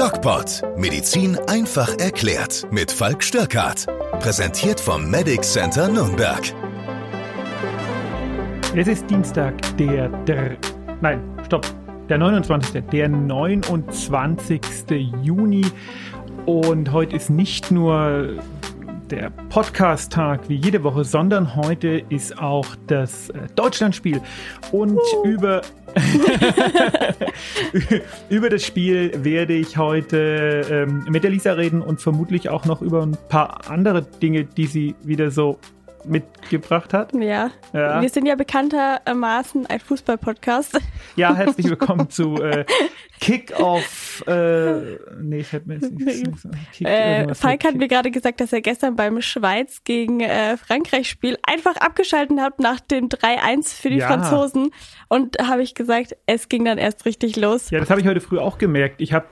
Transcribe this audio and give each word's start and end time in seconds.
DocPod. 0.00 0.62
Medizin 0.78 1.36
einfach 1.46 1.98
erklärt. 1.98 2.66
Mit 2.70 2.90
Falk 2.90 3.22
Störkart. 3.22 3.84
Präsentiert 4.20 4.80
vom 4.80 5.10
Medic 5.10 5.42
Center 5.42 5.88
Nürnberg. 5.88 6.40
Es 8.74 8.88
ist 8.88 9.10
Dienstag, 9.10 9.52
der, 9.76 10.08
der 10.24 10.56
nein, 11.02 11.20
stopp, 11.44 11.66
der 12.08 12.16
29. 12.16 12.82
Der 12.90 13.10
29. 13.10 14.62
Juni. 15.22 15.66
Und 16.46 16.90
heute 16.92 17.16
ist 17.16 17.28
nicht 17.28 17.70
nur 17.70 18.38
der 19.10 19.30
Podcast-Tag 19.48 20.48
wie 20.48 20.54
jede 20.54 20.84
Woche, 20.84 21.04
sondern 21.04 21.56
heute 21.56 22.02
ist 22.08 22.38
auch 22.38 22.76
das 22.86 23.30
äh, 23.30 23.46
Deutschlandspiel. 23.56 24.20
Und 24.70 24.98
uh. 24.98 25.24
über, 25.24 25.62
über 28.28 28.50
das 28.50 28.64
Spiel 28.64 29.12
werde 29.24 29.54
ich 29.54 29.76
heute 29.76 30.64
ähm, 30.70 31.04
mit 31.08 31.24
der 31.24 31.30
Lisa 31.30 31.52
reden 31.52 31.82
und 31.82 32.00
vermutlich 32.00 32.48
auch 32.48 32.64
noch 32.66 32.82
über 32.82 33.02
ein 33.02 33.16
paar 33.28 33.68
andere 33.68 34.02
Dinge, 34.02 34.44
die 34.44 34.66
sie 34.66 34.94
wieder 35.02 35.30
so 35.30 35.58
mitgebracht 36.04 36.92
hat. 36.92 37.12
Ja. 37.14 37.50
ja. 37.72 38.00
Wir 38.00 38.08
sind 38.08 38.26
ja 38.26 38.34
bekanntermaßen 38.34 39.66
ein 39.66 39.80
Fußball-Podcast. 39.80 40.80
Ja, 41.16 41.34
herzlich 41.34 41.66
willkommen 41.70 42.10
zu 42.10 42.36
äh, 42.36 42.64
Kick-Off. 43.20 44.24
Äh, 44.26 44.98
nee, 45.20 45.42
fällt 45.42 45.66
mir 45.66 45.74
jetzt 45.74 45.92
nicht. 45.92 46.32
Kick, 46.72 46.86
äh, 46.86 47.34
Falk 47.34 47.64
hat 47.64 47.74
mir 47.74 47.88
gerade 47.88 48.10
gesagt, 48.10 48.40
dass 48.40 48.52
er 48.52 48.60
gestern 48.60 48.96
beim 48.96 49.20
Schweiz 49.22 49.82
gegen 49.84 50.20
äh, 50.20 50.56
Frankreich-Spiel 50.56 51.38
einfach 51.42 51.76
abgeschalten 51.76 52.40
hat 52.40 52.58
nach 52.58 52.80
dem 52.80 53.08
3-1 53.08 53.80
für 53.80 53.90
die 53.90 53.98
ja. 53.98 54.06
Franzosen. 54.06 54.70
Und 55.08 55.36
habe 55.40 55.62
ich 55.62 55.74
gesagt, 55.74 56.16
es 56.26 56.48
ging 56.48 56.64
dann 56.64 56.78
erst 56.78 57.04
richtig 57.04 57.36
los. 57.36 57.70
Ja, 57.70 57.80
das 57.80 57.90
habe 57.90 58.00
ich 58.00 58.06
heute 58.06 58.20
früh 58.20 58.38
auch 58.38 58.58
gemerkt. 58.58 59.00
Ich 59.00 59.12
habe 59.12 59.26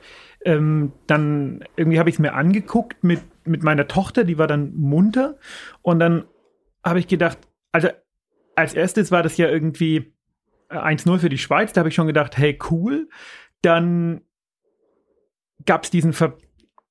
ähm, 0.44 0.92
dann 1.06 1.64
irgendwie 1.76 1.98
habe 1.98 2.10
ich 2.10 2.16
es 2.16 2.18
mir 2.20 2.34
angeguckt 2.34 3.02
mit 3.02 3.20
mit 3.48 3.62
meiner 3.62 3.88
Tochter, 3.88 4.24
die 4.24 4.38
war 4.38 4.46
dann 4.46 4.72
munter 4.76 5.36
und 5.82 5.98
dann 5.98 6.24
habe 6.84 6.98
ich 6.98 7.08
gedacht, 7.08 7.38
also 7.72 7.88
als 8.54 8.74
erstes 8.74 9.10
war 9.10 9.22
das 9.22 9.36
ja 9.36 9.48
irgendwie 9.48 10.12
1-0 10.70 11.14
äh, 11.14 11.18
für 11.18 11.28
die 11.28 11.38
Schweiz, 11.38 11.72
da 11.72 11.80
habe 11.80 11.88
ich 11.88 11.94
schon 11.94 12.06
gedacht, 12.06 12.36
hey, 12.36 12.58
cool. 12.70 13.08
Dann 13.62 14.22
gab 15.64 15.84
es 15.84 15.90
diesen 15.90 16.12
Ver 16.12 16.38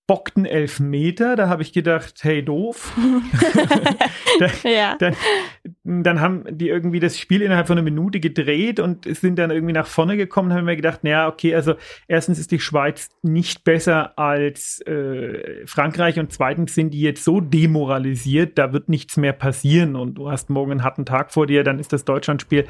bockten 0.08 0.46
Elfmeter. 0.46 1.36
Da 1.36 1.50
habe 1.50 1.62
ich 1.62 1.74
gedacht, 1.74 2.24
hey, 2.24 2.44
doof. 2.44 2.94
dann, 4.40 4.52
ja. 4.64 4.96
dann, 4.98 5.16
dann, 5.84 6.22
haben 6.22 6.46
die 6.50 6.70
irgendwie 6.70 7.02
das 7.02 7.20
Spiel 7.20 7.42
innerhalb 7.42 7.68
von 7.68 7.78
einer 7.78 7.84
Minute 7.84 8.22
gedreht 8.22 8.80
und 8.80 9.04
sind 9.04 9.38
dann 9.38 9.52
irgendwie 9.52 9.74
nach 9.74 9.86
vorne 9.86 10.16
gekommen. 10.16 10.54
haben 10.54 10.66
wir 10.66 10.78
gedacht, 10.78 11.04
naja, 11.04 11.28
okay, 11.28 11.54
also 11.54 11.76
erstens 12.08 12.40
ist 12.40 12.52
die 12.52 12.60
Schweiz 12.60 13.10
nicht 13.22 13.66
besser 13.66 14.18
als 14.18 14.80
äh, 14.88 15.66
Frankreich 15.66 16.20
und 16.20 16.32
zweitens 16.32 16.74
sind 16.74 16.94
die 16.94 17.02
jetzt 17.02 17.24
so 17.24 17.42
demoralisiert, 17.42 18.58
da 18.58 18.72
wird 18.72 18.88
nichts 18.88 19.18
mehr 19.18 19.34
passieren 19.34 19.98
und 19.98 20.16
du 20.16 20.32
hast 20.32 20.50
morgen 20.50 20.72
einen 20.72 20.84
harten 20.84 21.06
Tag 21.06 21.34
vor 21.34 21.48
dir, 21.48 21.64
dann 21.64 21.80
ist 21.80 21.92
das 21.92 22.06
Deutschlandspiel 22.06 22.66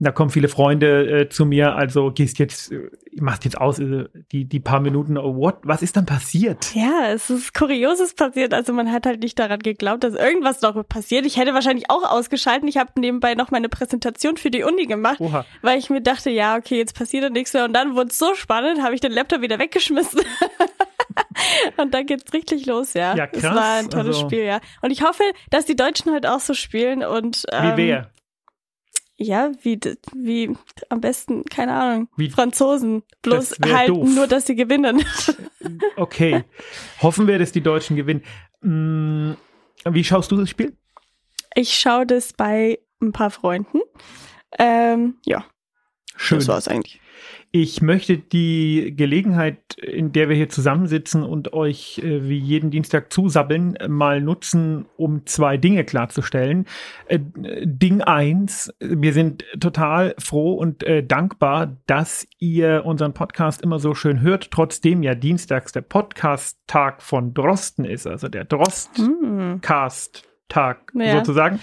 da 0.00 0.12
kommen 0.12 0.30
viele 0.30 0.48
Freunde 0.48 1.22
äh, 1.22 1.28
zu 1.28 1.44
mir, 1.44 1.74
also 1.74 2.12
gehst 2.12 2.38
jetzt, 2.38 2.70
äh, 2.70 2.88
machst 3.20 3.44
jetzt 3.44 3.60
aus, 3.60 3.80
äh, 3.80 4.04
die, 4.30 4.44
die 4.44 4.60
paar 4.60 4.78
Minuten, 4.78 5.18
oh, 5.18 5.36
what, 5.36 5.56
was 5.62 5.82
ist 5.82 5.96
dann 5.96 6.06
passiert? 6.06 6.72
Ja, 6.74 7.08
es 7.08 7.30
ist 7.30 7.52
Kurioses 7.52 8.14
passiert. 8.14 8.54
Also 8.54 8.72
man 8.72 8.92
hat 8.92 9.06
halt 9.06 9.20
nicht 9.20 9.38
daran 9.38 9.58
geglaubt, 9.58 10.04
dass 10.04 10.14
irgendwas 10.14 10.62
noch 10.62 10.86
passiert. 10.88 11.26
Ich 11.26 11.36
hätte 11.36 11.52
wahrscheinlich 11.52 11.90
auch 11.90 12.08
ausgeschalten. 12.08 12.68
Ich 12.68 12.76
habe 12.76 12.92
nebenbei 12.96 13.34
noch 13.34 13.50
meine 13.50 13.68
Präsentation 13.68 14.36
für 14.36 14.50
die 14.50 14.62
Uni 14.62 14.86
gemacht, 14.86 15.20
Oha. 15.20 15.44
weil 15.62 15.78
ich 15.78 15.90
mir 15.90 16.00
dachte, 16.00 16.30
ja, 16.30 16.56
okay, 16.56 16.78
jetzt 16.78 16.96
passiert 16.96 17.24
da 17.24 17.30
nichts 17.30 17.52
mehr. 17.52 17.64
Und 17.64 17.72
dann 17.72 17.96
wurde 17.96 18.10
es 18.10 18.18
so 18.18 18.34
spannend, 18.34 18.82
habe 18.82 18.94
ich 18.94 19.00
den 19.00 19.12
Laptop 19.12 19.42
wieder 19.42 19.58
weggeschmissen. 19.58 20.20
Und 21.76 21.92
dann 21.92 22.06
geht's 22.06 22.32
richtig 22.32 22.66
los, 22.66 22.94
ja. 22.94 23.16
Ja, 23.16 23.26
krass. 23.26 23.42
Es 23.42 23.50
war 23.50 23.74
ein 23.74 23.90
tolles 23.90 24.16
also, 24.16 24.26
Spiel, 24.26 24.44
ja. 24.44 24.60
Und 24.82 24.90
ich 24.90 25.02
hoffe, 25.02 25.22
dass 25.50 25.64
die 25.64 25.76
Deutschen 25.76 26.12
halt 26.12 26.26
auch 26.26 26.40
so 26.40 26.54
spielen 26.54 27.04
und 27.04 27.44
ähm, 27.52 27.76
Wie 27.76 27.88
wer? 27.88 28.10
Ja, 29.20 29.50
wie, 29.62 29.80
wie 30.14 30.56
am 30.90 31.00
besten, 31.00 31.44
keine 31.44 31.74
Ahnung, 31.74 32.08
wie 32.16 32.30
Franzosen. 32.30 33.02
Bloß 33.22 33.56
halt 33.64 33.88
doof. 33.88 34.08
nur, 34.08 34.28
dass 34.28 34.46
sie 34.46 34.54
gewinnen. 34.54 35.04
okay. 35.96 36.44
Hoffen 37.02 37.26
wir, 37.26 37.38
dass 37.38 37.50
die 37.50 37.60
Deutschen 37.60 37.96
gewinnen. 37.96 38.22
Hm, 38.62 39.36
wie 39.84 40.04
schaust 40.04 40.30
du 40.30 40.36
das 40.36 40.48
Spiel? 40.48 40.76
Ich 41.56 41.76
schaue 41.76 42.06
das 42.06 42.32
bei 42.32 42.78
ein 43.02 43.10
paar 43.10 43.30
Freunden. 43.30 43.80
Ähm, 44.56 45.16
ja. 45.24 45.44
Schön. 46.16 46.38
Das 46.38 46.46
war's 46.46 46.68
eigentlich. 46.68 47.00
Ich 47.50 47.80
möchte 47.80 48.18
die 48.18 48.92
Gelegenheit, 48.94 49.78
in 49.78 50.12
der 50.12 50.28
wir 50.28 50.36
hier 50.36 50.50
zusammensitzen 50.50 51.22
und 51.22 51.54
euch 51.54 51.98
äh, 52.04 52.28
wie 52.28 52.36
jeden 52.36 52.70
Dienstag 52.70 53.10
zusabbeln, 53.10 53.78
mal 53.88 54.20
nutzen, 54.20 54.84
um 54.98 55.24
zwei 55.24 55.56
Dinge 55.56 55.84
klarzustellen. 55.84 56.66
Äh, 57.06 57.20
Ding 57.64 58.02
eins: 58.02 58.70
wir 58.80 59.14
sind 59.14 59.46
total 59.60 60.14
froh 60.18 60.52
und 60.52 60.82
äh, 60.82 61.02
dankbar, 61.02 61.78
dass 61.86 62.26
ihr 62.38 62.82
unseren 62.84 63.14
Podcast 63.14 63.62
immer 63.62 63.78
so 63.78 63.94
schön 63.94 64.20
hört, 64.20 64.50
trotzdem 64.50 65.02
ja 65.02 65.14
dienstags 65.14 65.72
der 65.72 65.80
Podcast-Tag 65.80 67.00
von 67.02 67.32
Drosten 67.32 67.86
ist, 67.86 68.06
also 68.06 68.28
der 68.28 68.44
Drost-Cast-Tag 68.44 70.92
ja. 70.94 71.16
sozusagen. 71.16 71.60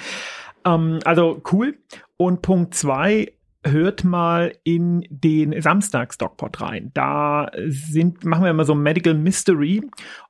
Ähm, 0.65 0.97
also 1.05 1.43
cool. 1.51 1.77
Und 2.17 2.41
Punkt 2.41 2.73
zwei, 2.73 3.33
hört 3.65 4.03
mal 4.03 4.53
in 4.63 5.05
den 5.09 5.59
Samstags-Dogpot 5.61 6.61
rein. 6.61 6.91
Da 6.93 7.51
sind, 7.67 8.23
machen 8.23 8.43
wir 8.43 8.51
immer 8.51 8.65
so 8.65 8.75
Medical 8.75 9.13
Mystery 9.13 9.83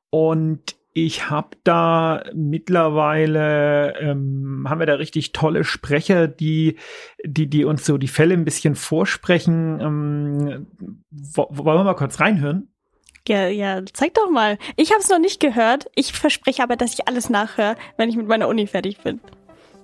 und 0.09 0.75
ich 0.97 1.29
habe 1.29 1.57
da 1.66 2.23
mittlerweile, 2.34 3.96
ähm, 4.00 4.66
haben 4.69 4.79
wir 4.79 4.85
da 4.85 4.94
richtig 4.94 5.34
tolle 5.34 5.66
Sprecher, 5.66 6.29
die, 6.29 6.78
die, 7.25 7.47
die 7.47 7.66
uns 7.66 7.85
so 7.85 7.97
die 7.97 8.07
Fälle 8.07 8.34
ein 8.34 8.46
bisschen 8.46 8.75
vorsprechen. 8.75 9.81
Ähm, 9.81 10.67
wo, 11.12 11.47
wollen 11.52 11.79
wir 11.79 11.84
mal 11.84 11.96
kurz 11.96 12.22
reinhören? 12.22 12.69
Ja, 13.28 13.47
ja, 13.47 13.81
zeig 13.91 14.13
doch 14.13 14.29
mal. 14.29 14.57
Ich 14.78 14.91
habe 14.91 15.02
es 15.02 15.09
noch 15.09 15.19
nicht 15.19 15.41
gehört. 15.41 15.88
Ich 15.96 16.13
verspreche 16.13 16.63
aber, 16.63 16.78
dass 16.78 16.94
ich 16.94 17.09
alles 17.09 17.29
nachhöre, 17.29 17.75
wenn 17.97 18.07
ich 18.07 18.16
mit 18.16 18.28
meiner 18.28 18.47
Uni 18.47 18.66
fertig 18.66 19.00
bin. 19.00 19.19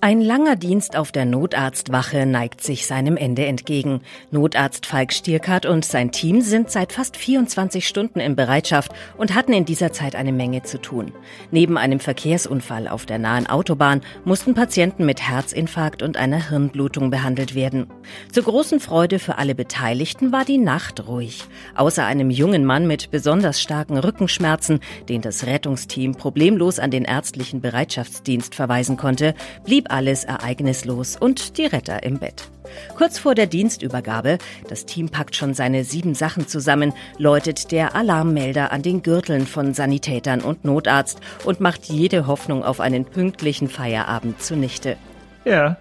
Ein 0.03 0.19
langer 0.19 0.55
Dienst 0.55 0.95
auf 0.95 1.11
der 1.11 1.25
Notarztwache 1.25 2.25
neigt 2.25 2.63
sich 2.63 2.87
seinem 2.87 3.17
Ende 3.17 3.45
entgegen. 3.45 4.01
Notarzt 4.31 4.87
Falk 4.87 5.13
Stierkart 5.13 5.67
und 5.67 5.85
sein 5.85 6.11
Team 6.11 6.41
sind 6.41 6.71
seit 6.71 6.91
fast 6.91 7.15
24 7.15 7.87
Stunden 7.87 8.19
in 8.19 8.35
Bereitschaft 8.35 8.91
und 9.19 9.35
hatten 9.35 9.53
in 9.53 9.63
dieser 9.63 9.93
Zeit 9.93 10.15
eine 10.15 10.31
Menge 10.31 10.63
zu 10.63 10.81
tun. 10.81 11.11
Neben 11.51 11.77
einem 11.77 11.99
Verkehrsunfall 11.99 12.87
auf 12.87 13.05
der 13.05 13.19
nahen 13.19 13.45
Autobahn 13.45 14.01
mussten 14.25 14.55
Patienten 14.55 15.05
mit 15.05 15.21
Herzinfarkt 15.21 16.01
und 16.01 16.17
einer 16.17 16.49
Hirnblutung 16.49 17.11
behandelt 17.11 17.53
werden. 17.53 17.85
Zur 18.31 18.45
großen 18.45 18.79
Freude 18.79 19.19
für 19.19 19.37
alle 19.37 19.53
Beteiligten 19.53 20.31
war 20.31 20.45
die 20.45 20.57
Nacht 20.57 21.07
ruhig. 21.07 21.43
Außer 21.75 22.03
einem 22.03 22.31
jungen 22.31 22.65
Mann 22.65 22.87
mit 22.87 23.11
besonders 23.11 23.61
starken 23.61 23.99
Rückenschmerzen, 23.99 24.79
den 25.09 25.21
das 25.21 25.45
Rettungsteam 25.45 26.15
problemlos 26.15 26.79
an 26.79 26.89
den 26.89 27.05
ärztlichen 27.05 27.61
Bereitschaftsdienst 27.61 28.55
verweisen 28.55 28.97
konnte, 28.97 29.35
blieb 29.63 29.90
alles 29.91 30.23
ereignislos 30.23 31.15
und 31.15 31.57
die 31.57 31.65
Retter 31.65 32.03
im 32.03 32.19
Bett. 32.19 32.49
Kurz 32.95 33.19
vor 33.19 33.35
der 33.35 33.47
Dienstübergabe, 33.47 34.37
das 34.67 34.85
Team 34.85 35.09
packt 35.09 35.35
schon 35.35 35.53
seine 35.53 35.83
sieben 35.83 36.15
Sachen 36.15 36.47
zusammen, 36.47 36.93
läutet 37.17 37.71
der 37.71 37.95
Alarmmelder 37.95 38.71
an 38.71 38.81
den 38.81 39.03
Gürteln 39.03 39.45
von 39.45 39.73
Sanitätern 39.73 40.41
und 40.41 40.63
Notarzt 40.65 41.19
und 41.45 41.59
macht 41.59 41.85
jede 41.85 42.27
Hoffnung 42.27 42.63
auf 42.63 42.79
einen 42.79 43.05
pünktlichen 43.05 43.67
Feierabend 43.67 44.41
zunichte. 44.41 44.97
Ja. 45.45 45.77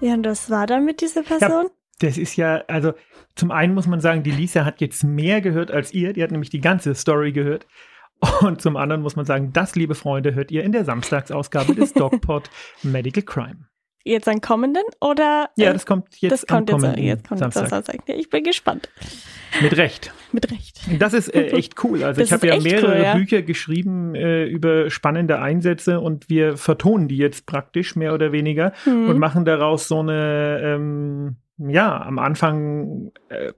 Ja, 0.00 0.14
und 0.14 0.22
das 0.22 0.50
war 0.50 0.66
dann 0.66 0.84
mit 0.84 1.00
dieser 1.00 1.22
Person? 1.22 1.66
Ja, 1.66 1.70
das 2.00 2.18
ist 2.18 2.36
ja, 2.36 2.62
also 2.68 2.92
zum 3.34 3.50
einen 3.50 3.74
muss 3.74 3.86
man 3.86 4.00
sagen, 4.00 4.22
die 4.22 4.30
Lisa 4.30 4.64
hat 4.64 4.80
jetzt 4.80 5.04
mehr 5.04 5.40
gehört 5.40 5.70
als 5.70 5.92
ihr. 5.92 6.12
Die 6.12 6.22
hat 6.22 6.30
nämlich 6.30 6.50
die 6.50 6.60
ganze 6.60 6.94
Story 6.94 7.32
gehört. 7.32 7.66
Und 8.40 8.62
zum 8.62 8.76
anderen 8.76 9.02
muss 9.02 9.16
man 9.16 9.26
sagen, 9.26 9.52
das, 9.52 9.76
liebe 9.76 9.94
Freunde, 9.94 10.34
hört 10.34 10.50
ihr 10.50 10.64
in 10.64 10.72
der 10.72 10.84
Samstagsausgabe 10.84 11.74
des 11.74 11.92
DocPod 11.94 12.50
Medical 12.82 13.22
Crime. 13.22 13.66
Jetzt 14.04 14.28
an 14.28 14.40
kommenden 14.40 14.84
oder? 15.00 15.50
Ja, 15.56 15.72
das 15.72 15.84
kommt 15.84 16.20
jetzt 16.20 16.30
das 16.30 16.46
kommt 16.46 16.72
am 16.72 16.80
jetzt, 16.80 16.98
jetzt 16.98 17.28
kommt 17.28 17.40
Samstag. 17.40 17.68
Samstag. 17.68 18.02
Ich 18.06 18.30
bin 18.30 18.44
gespannt. 18.44 18.88
Mit 19.60 19.76
Recht. 19.76 20.12
Mit 20.30 20.48
Recht. 20.52 20.80
Das 21.00 21.12
ist 21.12 21.34
äh, 21.34 21.48
echt 21.48 21.82
cool. 21.82 22.04
Also 22.04 22.20
das 22.20 22.28
ich 22.28 22.32
habe 22.32 22.46
ja 22.46 22.60
mehrere 22.60 22.94
cool, 22.94 23.02
ja. 23.02 23.14
Bücher 23.16 23.42
geschrieben 23.42 24.14
äh, 24.14 24.44
über 24.44 24.90
spannende 24.90 25.40
Einsätze 25.40 25.98
und 25.98 26.30
wir 26.30 26.56
vertonen 26.56 27.08
die 27.08 27.16
jetzt 27.16 27.46
praktisch 27.46 27.96
mehr 27.96 28.14
oder 28.14 28.30
weniger 28.30 28.72
mhm. 28.84 29.08
und 29.08 29.18
machen 29.18 29.44
daraus 29.44 29.88
so 29.88 29.98
eine 29.98 30.60
ähm, 30.62 31.36
ja, 31.58 32.00
am 32.00 32.20
Anfang 32.20 33.10
äh, 33.28 33.52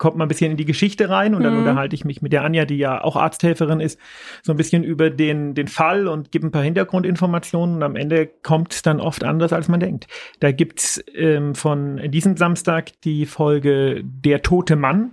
kommt 0.00 0.16
man 0.16 0.24
ein 0.24 0.28
bisschen 0.28 0.50
in 0.50 0.56
die 0.56 0.64
Geschichte 0.64 1.10
rein 1.10 1.34
und 1.34 1.42
dann 1.42 1.52
mhm. 1.52 1.58
unterhalte 1.60 1.94
ich 1.94 2.06
mich 2.06 2.22
mit 2.22 2.32
der 2.32 2.42
Anja, 2.42 2.64
die 2.64 2.78
ja 2.78 3.04
auch 3.04 3.16
Arzthelferin 3.16 3.80
ist, 3.80 4.00
so 4.42 4.50
ein 4.50 4.56
bisschen 4.56 4.82
über 4.82 5.10
den, 5.10 5.54
den 5.54 5.68
Fall 5.68 6.08
und 6.08 6.32
gebe 6.32 6.46
ein 6.46 6.50
paar 6.50 6.62
Hintergrundinformationen 6.62 7.76
und 7.76 7.82
am 7.82 7.96
Ende 7.96 8.26
kommt 8.26 8.72
es 8.72 8.80
dann 8.80 8.98
oft 8.98 9.24
anders, 9.24 9.52
als 9.52 9.68
man 9.68 9.78
denkt. 9.78 10.06
Da 10.40 10.52
gibt's 10.52 11.04
ähm, 11.14 11.54
von 11.54 12.00
diesem 12.10 12.38
Samstag 12.38 12.92
die 13.02 13.26
Folge 13.26 14.00
Der 14.02 14.40
tote 14.40 14.74
Mann. 14.74 15.12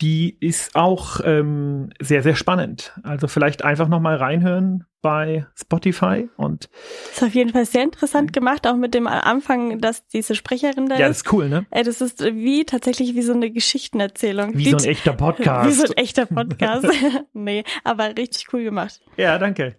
Die 0.00 0.36
ist 0.40 0.74
auch 0.74 1.20
ähm, 1.24 1.90
sehr, 2.00 2.22
sehr 2.22 2.34
spannend. 2.34 2.92
Also 3.02 3.28
vielleicht 3.28 3.64
einfach 3.64 3.88
nochmal 3.88 4.16
reinhören 4.16 4.84
bei 5.02 5.46
Spotify 5.54 6.28
und. 6.36 6.68
Ist 7.12 7.22
auf 7.22 7.34
jeden 7.34 7.50
Fall 7.50 7.64
sehr 7.64 7.84
interessant 7.84 8.32
gemacht, 8.32 8.66
auch 8.66 8.76
mit 8.76 8.92
dem 8.92 9.06
Anfang, 9.06 9.80
dass 9.80 10.06
diese 10.08 10.34
Sprecherin 10.34 10.88
da 10.88 10.96
ja, 10.96 11.00
ist. 11.00 11.00
Ja, 11.00 11.08
das 11.08 11.16
ist 11.18 11.32
cool, 11.32 11.48
ne? 11.48 11.66
Äh, 11.70 11.84
das 11.84 12.00
ist 12.00 12.24
wie 12.24 12.64
tatsächlich 12.64 13.14
wie 13.14 13.22
so 13.22 13.32
eine 13.32 13.50
Geschichtenerzählung. 13.50 14.56
Wie 14.56 14.70
so 14.70 14.76
ein 14.76 14.84
echter 14.84 15.12
Podcast. 15.12 15.68
Wie 15.68 15.72
so 15.72 15.84
ein 15.84 15.96
echter 15.96 16.26
Podcast. 16.26 16.88
nee, 17.32 17.64
aber 17.84 18.16
richtig 18.16 18.52
cool 18.52 18.64
gemacht. 18.64 19.00
Ja, 19.16 19.38
danke. 19.38 19.76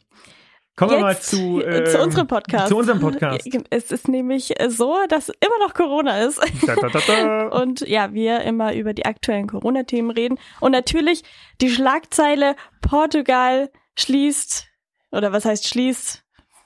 Kommen 0.78 0.92
wir 0.92 1.00
mal 1.00 1.20
zu, 1.20 1.60
äh, 1.60 1.86
zu 1.86 2.00
unserem 2.00 2.28
Podcast. 2.28 2.68
Zu 2.68 2.78
unserem 2.78 3.00
Podcast. 3.00 3.50
Es 3.72 3.92
ist 3.92 4.08
nämlich 4.08 4.54
so, 4.68 4.96
dass 5.10 5.30
immer 5.30 5.58
noch 5.66 5.74
Corona 5.74 6.20
ist. 6.20 6.40
Da, 6.68 6.76
da, 6.76 6.88
da, 6.88 7.48
und 7.62 7.82
ja, 7.82 8.14
wir 8.14 8.42
immer 8.42 8.76
über 8.76 8.94
die 8.94 9.04
aktuellen 9.06 9.48
Corona-Themen 9.48 10.12
reden. 10.12 10.38
Und 10.60 10.74
natürlich 10.74 11.24
die 11.62 11.72
Schlagzeile 11.72 12.56
Portugal 12.82 13.72
schließt, 13.98 14.68
oder 15.12 15.34
was 15.34 15.46
heißt 15.46 15.68
schließt? 15.68 16.24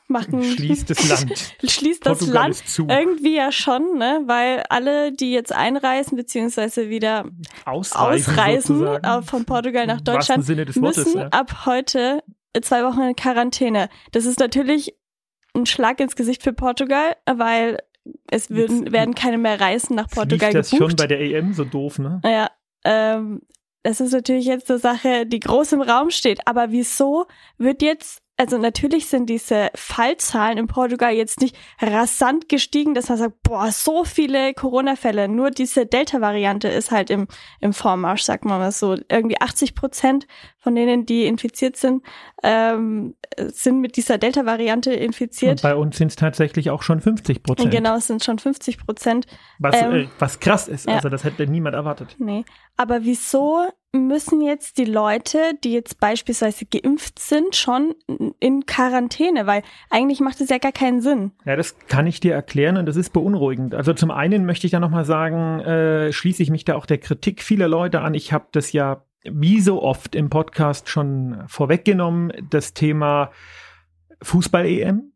Machen, 0.09 0.43
schließt 0.43 0.89
das 0.89 1.07
Land. 1.07 1.55
schließt 1.63 2.05
das 2.05 2.19
Portugal 2.19 2.49
Land 2.49 2.63
irgendwie 2.79 3.37
ja 3.37 3.53
schon, 3.53 3.97
ne? 3.97 4.23
Weil 4.25 4.63
alle, 4.67 5.13
die 5.13 5.31
jetzt 5.31 5.53
einreisen 5.53 6.17
beziehungsweise 6.17 6.89
wieder 6.89 7.29
ausreisen, 7.63 8.33
ausreisen 8.33 8.87
äh, 8.87 9.21
von 9.21 9.45
Portugal 9.45 9.87
nach 9.87 10.01
Deutschland, 10.01 10.45
müssen 10.49 10.81
Wortes, 10.81 11.13
ja. 11.13 11.27
ab 11.29 11.65
heute 11.65 12.21
zwei 12.59 12.83
Wochen 12.83 13.01
in 13.01 13.15
Quarantäne. 13.15 13.89
Das 14.11 14.25
ist 14.25 14.39
natürlich 14.39 14.95
ein 15.55 15.65
Schlag 15.65 15.99
ins 15.99 16.15
Gesicht 16.15 16.43
für 16.43 16.53
Portugal, 16.53 17.15
weil 17.25 17.79
es 18.29 18.49
würden, 18.49 18.91
werden 18.91 19.15
keine 19.15 19.37
mehr 19.37 19.59
Reisen 19.59 19.95
nach 19.95 20.09
Portugal 20.09 20.51
das 20.53 20.71
gebucht. 20.71 20.91
schon 20.91 20.95
bei 20.97 21.07
der 21.07 21.21
EM 21.21 21.53
so 21.53 21.63
doof, 21.63 21.99
ne? 21.99 22.21
Ja, 22.25 22.49
ähm, 22.83 23.41
das 23.83 23.99
ist 23.99 24.11
natürlich 24.11 24.45
jetzt 24.45 24.69
eine 24.69 24.79
Sache, 24.79 25.25
die 25.25 25.39
groß 25.39 25.73
im 25.73 25.81
Raum 25.81 26.09
steht. 26.09 26.47
Aber 26.47 26.71
wieso 26.71 27.25
wird 27.57 27.81
jetzt 27.81 28.21
also 28.41 28.57
natürlich 28.57 29.05
sind 29.05 29.29
diese 29.29 29.69
Fallzahlen 29.75 30.57
in 30.57 30.65
Portugal 30.65 31.13
jetzt 31.13 31.41
nicht 31.41 31.55
rasant 31.79 32.49
gestiegen, 32.49 32.95
dass 32.95 33.07
man 33.07 33.19
sagt, 33.19 33.43
boah, 33.43 33.71
so 33.71 34.03
viele 34.03 34.55
Corona-Fälle. 34.55 35.27
Nur 35.27 35.51
diese 35.51 35.85
Delta-Variante 35.85 36.67
ist 36.67 36.89
halt 36.89 37.11
im, 37.11 37.27
im 37.59 37.71
Vormarsch, 37.71 38.23
sagt 38.23 38.43
man 38.45 38.57
mal 38.57 38.71
so. 38.71 38.97
Irgendwie 39.09 39.39
80 39.39 39.75
Prozent 39.75 40.25
von 40.57 40.73
denen, 40.73 41.05
die 41.05 41.27
infiziert 41.27 41.77
sind, 41.77 42.03
ähm, 42.41 43.13
sind 43.37 43.79
mit 43.79 43.95
dieser 43.95 44.17
Delta-Variante 44.17 44.91
infiziert. 44.91 45.51
Und 45.51 45.61
bei 45.61 45.75
uns 45.75 45.97
sind 45.97 46.07
es 46.07 46.15
tatsächlich 46.15 46.71
auch 46.71 46.81
schon 46.81 46.99
50 46.99 47.43
Prozent. 47.43 47.69
Genau, 47.69 47.95
es 47.95 48.07
sind 48.07 48.23
schon 48.23 48.39
50 48.39 48.79
Prozent. 48.79 49.27
Was, 49.59 49.79
ähm, 49.79 49.93
äh, 49.93 50.07
was 50.17 50.39
krass 50.39 50.67
ist, 50.67 50.87
ja. 50.87 50.95
also 50.95 51.09
das 51.09 51.23
hätte 51.23 51.45
niemand 51.45 51.75
erwartet. 51.75 52.15
Nee, 52.17 52.43
aber 52.81 53.03
wieso 53.03 53.67
müssen 53.91 54.41
jetzt 54.41 54.79
die 54.79 54.85
Leute, 54.85 55.37
die 55.63 55.71
jetzt 55.71 55.99
beispielsweise 55.99 56.65
geimpft 56.65 57.19
sind, 57.19 57.55
schon 57.55 57.93
in 58.39 58.65
Quarantäne, 58.65 59.45
weil 59.45 59.61
eigentlich 59.91 60.19
macht 60.19 60.41
es 60.41 60.49
ja 60.49 60.57
gar 60.57 60.71
keinen 60.71 60.99
Sinn. 60.99 61.31
Ja, 61.45 61.55
das 61.55 61.77
kann 61.87 62.07
ich 62.07 62.19
dir 62.21 62.33
erklären 62.33 62.77
und 62.77 62.87
das 62.87 62.95
ist 62.95 63.11
beunruhigend. 63.11 63.75
Also 63.75 63.93
zum 63.93 64.09
einen 64.09 64.47
möchte 64.47 64.65
ich 64.65 64.71
da 64.71 64.79
nochmal 64.79 65.05
sagen, 65.05 65.59
äh, 65.59 66.11
schließe 66.11 66.41
ich 66.41 66.49
mich 66.49 66.65
da 66.65 66.75
auch 66.75 66.87
der 66.87 66.97
Kritik 66.97 67.43
vieler 67.43 67.67
Leute 67.67 68.01
an. 68.01 68.15
Ich 68.15 68.33
habe 68.33 68.47
das 68.51 68.71
ja 68.71 69.03
wie 69.23 69.61
so 69.61 69.83
oft 69.83 70.15
im 70.15 70.31
Podcast 70.31 70.89
schon 70.89 71.43
vorweggenommen, 71.45 72.33
das 72.49 72.73
Thema 72.73 73.29
Fußball-EM 74.23 75.10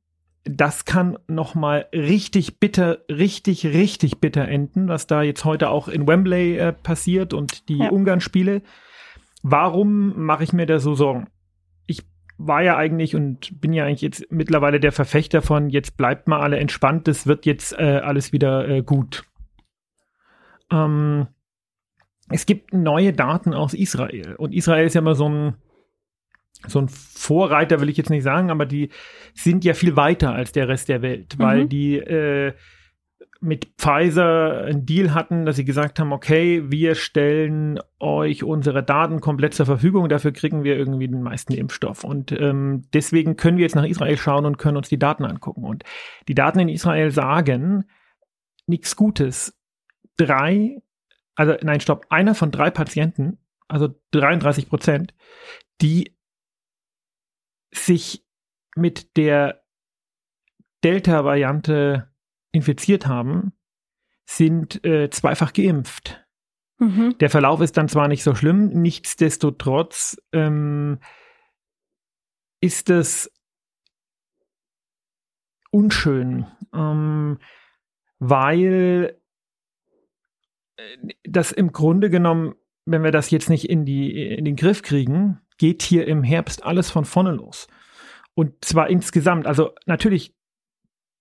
das 0.46 0.86
kann 0.86 1.18
noch 1.28 1.56
mal 1.56 1.88
richtig 1.92 2.60
bitter, 2.60 3.00
richtig, 3.10 3.66
richtig 3.66 4.20
bitter 4.20 4.48
enden, 4.48 4.88
was 4.88 5.08
da 5.08 5.24
jetzt 5.24 5.44
heute 5.44 5.70
auch 5.70 5.88
in 5.88 6.08
Wembley 6.08 6.58
äh, 6.58 6.72
passiert 6.72 7.34
und 7.34 7.68
die 7.68 7.80
ja. 7.80 7.90
Ungarn-Spiele. 7.90 8.62
Warum 9.42 10.14
mache 10.24 10.44
ich 10.44 10.54
mir 10.54 10.68
da 10.68 10.80
so 10.80 10.94
Sorgen? 10.94 11.28
Ich 11.88 12.04
war 12.38 12.62
ja 12.62 12.78
eigentlich 12.78 13.16
und 13.16 13.60
bin 13.60 13.74
ja 13.74 13.86
eigentlich 13.86 14.02
jetzt 14.02 14.32
mittlerweile 14.32 14.80
der 14.80 14.92
Verfechter 14.92 15.42
von, 15.42 15.70
jetzt 15.70 15.98
bleibt 15.98 16.28
mal 16.28 16.42
alle 16.42 16.60
entspannt, 16.60 17.08
das 17.08 17.26
wird 17.26 17.48
jetzt 17.48 17.74
äh, 17.78 18.02
alles 18.04 18.32
wieder 18.32 18.68
äh, 18.68 18.84
gut. 18.84 19.24
Ähm, 20.72 21.28
es 22.30 22.46
gibt 22.46 22.74
neue 22.74 23.14
Daten 23.14 23.54
aus 23.54 23.74
Israel 23.74 24.36
und 24.36 24.54
Israel 24.54 24.86
ist 24.86 24.94
ja 24.94 25.02
immer 25.02 25.16
so 25.16 25.28
ein 25.28 25.56
so 26.68 26.80
ein 26.80 26.90
Vorreiter 26.90 27.82
will 27.82 27.90
ich 27.90 27.98
jetzt 27.98 28.10
nicht 28.10 28.24
sagen, 28.24 28.52
aber 28.52 28.66
die 28.66 28.90
sind 29.34 29.64
ja 29.66 29.74
viel 29.74 29.96
weiter 29.96 30.34
als 30.34 30.52
der 30.52 30.68
Rest 30.68 30.90
der 30.90 31.02
Welt, 31.02 31.36
weil 31.38 31.64
mhm. 31.64 31.70
die 31.70 31.98
äh, 31.98 32.54
mit 33.42 33.68
Pfizer 33.78 34.64
einen 34.66 34.86
Deal 34.86 35.14
hatten, 35.14 35.46
dass 35.46 35.58
sie 35.58 35.66
gesagt 35.66 36.00
haben, 36.00 36.12
okay, 36.14 36.64
wir 36.72 36.96
stellen 36.96 37.80
euch 38.00 38.44
unsere 38.44 38.84
Daten 38.84 39.22
komplett 39.22 39.54
zur 39.54 39.66
Verfügung, 39.66 40.10
dafür 40.10 40.32
kriegen 40.32 40.64
wir 40.64 40.78
irgendwie 40.78 41.08
den 41.08 41.22
meisten 41.22 41.54
Impfstoff. 41.54 42.04
Und 42.04 42.32
ähm, 42.32 42.86
deswegen 42.94 43.36
können 43.36 43.58
wir 43.58 43.64
jetzt 43.64 43.76
nach 43.76 43.86
Israel 43.86 44.18
schauen 44.18 44.46
und 44.46 44.58
können 44.58 44.78
uns 44.78 44.90
die 44.90 45.00
Daten 45.00 45.26
angucken. 45.26 45.64
Und 45.64 45.84
die 46.28 46.36
Daten 46.36 46.60
in 46.60 46.70
Israel 46.70 47.12
sagen 47.12 47.86
nichts 48.68 48.96
Gutes. 48.96 49.56
Drei, 50.18 50.82
also 51.36 51.56
nein, 51.62 51.82
stopp, 51.82 52.08
einer 52.10 52.36
von 52.36 52.52
drei 52.52 52.72
Patienten, 52.72 53.38
also 53.68 53.90
33 54.12 54.70
Prozent, 54.70 55.14
die 55.82 56.15
sich 57.78 58.26
mit 58.76 59.18
der 59.18 59.64
Delta-Variante 60.84 62.12
infiziert 62.52 63.08
haben, 63.08 63.54
sind 64.26 64.84
äh, 64.86 65.10
zweifach 65.10 65.54
geimpft. 65.54 66.26
Mhm. 66.78 67.18
Der 67.20 67.30
Verlauf 67.30 67.62
ist 67.62 67.78
dann 67.78 67.88
zwar 67.88 68.08
nicht 68.08 68.24
so 68.24 68.36
schlimm, 68.36 68.70
nichtsdestotrotz 68.70 70.18
ähm, 70.32 71.00
ist 72.60 72.90
es 72.90 73.32
unschön, 75.72 76.48
ähm, 76.74 77.40
weil 78.20 79.20
äh, 80.78 80.98
das 81.24 81.52
im 81.52 81.72
Grunde 81.72 82.10
genommen, 82.10 82.56
wenn 82.86 83.04
wir 83.04 83.12
das 83.12 83.32
jetzt 83.32 83.50
nicht 83.50 83.70
in, 83.70 83.86
die, 83.86 84.36
in 84.36 84.46
den 84.46 84.56
Griff 84.56 84.82
kriegen, 84.82 85.42
geht 85.58 85.82
hier 85.82 86.08
im 86.08 86.24
Herbst 86.24 86.64
alles 86.64 86.90
von 86.90 87.06
vorne 87.06 87.32
los. 87.32 87.68
Und 88.34 88.64
zwar 88.64 88.90
insgesamt, 88.90 89.48
also 89.48 89.72
natürlich 89.86 90.36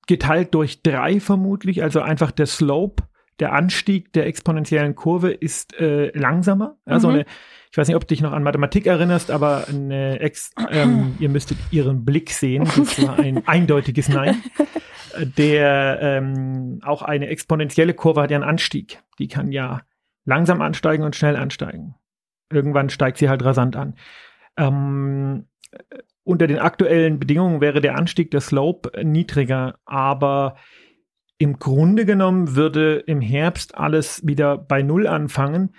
geteilt 0.07 0.55
durch 0.55 0.83
drei 0.83 1.21
vermutlich, 1.21 1.83
also 1.83 2.01
einfach 2.01 2.31
der 2.31 2.47
Slope, 2.47 3.05
der 3.41 3.53
Anstieg 3.53 4.13
der 4.13 4.27
exponentiellen 4.27 4.95
Kurve 4.95 5.33
ist 5.33 5.79
äh, 5.81 6.17
langsamer. 6.17 6.77
Also 6.85 7.09
mhm. 7.09 7.15
eine, 7.15 7.25
ich 7.71 7.79
weiß 7.79 7.89
nicht, 7.89 7.97
ob 7.97 8.03
du 8.03 8.09
dich 8.09 8.21
noch 8.21 8.33
an 8.33 8.45
Mathematik 8.45 8.87
erinnerst, 8.87 9.31
aber 9.31 9.67
eine 9.69 10.21
Ex, 10.21 10.53
ähm, 10.71 11.17
ihr 11.19 11.29
müsstet 11.29 11.59
ihren 11.71 12.05
Blick 12.05 12.31
sehen. 12.31 12.65
Das 12.77 13.03
war 13.03 13.19
ein 13.19 13.43
eindeutiges 13.49 14.09
Nein. 14.09 14.43
Der 15.37 15.99
ähm, 16.01 16.81
auch 16.83 17.03
eine 17.03 17.29
exponentielle 17.29 17.95
Kurve 17.95 18.23
hat 18.23 18.33
ja 18.33 18.37
einen 18.37 18.49
Anstieg. 18.49 19.01
Die 19.21 19.29
kann 19.29 19.53
ja 19.53 19.83
langsam 20.25 20.61
ansteigen 20.61 21.05
und 21.05 21.15
schnell 21.15 21.37
ansteigen. 21.37 21.95
Irgendwann 22.55 22.91
steigt 22.91 23.19
sie 23.19 23.29
halt 23.29 23.45
rasant 23.45 23.77
an. 23.77 23.95
Ähm, 24.57 25.47
unter 26.23 26.47
den 26.47 26.59
aktuellen 26.59 27.19
Bedingungen 27.19 27.61
wäre 27.61 27.81
der 27.81 27.97
Anstieg 27.97 28.31
der 28.31 28.41
Slope 28.41 28.91
niedriger, 29.05 29.79
aber 29.85 30.57
im 31.39 31.59
Grunde 31.59 32.07
genommen 32.07 32.55
würde 32.57 32.97
im 33.07 33.21
Herbst 33.21 33.77
alles 33.77 34.27
wieder 34.27 34.57
bei 34.57 34.83
Null 34.83 35.07
anfangen 35.07 35.75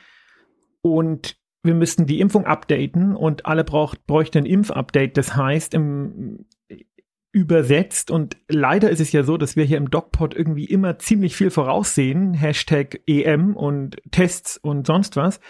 und 0.82 1.38
wir 1.64 1.74
müssten 1.74 2.06
die 2.06 2.20
Impfung 2.20 2.46
updaten 2.46 3.16
und 3.16 3.48
alle 3.48 3.64
braucht, 3.64 4.06
bräuchten 4.06 4.40
ein 4.40 4.46
Impfupdate. 4.46 5.18
Das 5.18 5.36
heißt, 5.36 5.74
im, 5.74 6.46
übersetzt 7.32 8.12
und 8.12 8.38
leider 8.48 8.90
ist 8.90 9.02
es 9.02 9.12
ja 9.12 9.24
so, 9.24 9.36
dass 9.36 9.56
wir 9.56 9.66
hier 9.66 9.78
im 9.78 9.90
DocPod 9.90 10.34
irgendwie 10.34 10.66
immer 10.66 11.00
ziemlich 11.00 11.36
viel 11.36 11.50
voraussehen, 11.50 12.34
Hashtag 12.34 13.02
EM 13.08 13.56
und 13.56 13.98
Tests 14.12 14.58
und 14.58 14.88
sonst 14.88 15.18
was. 15.18 15.42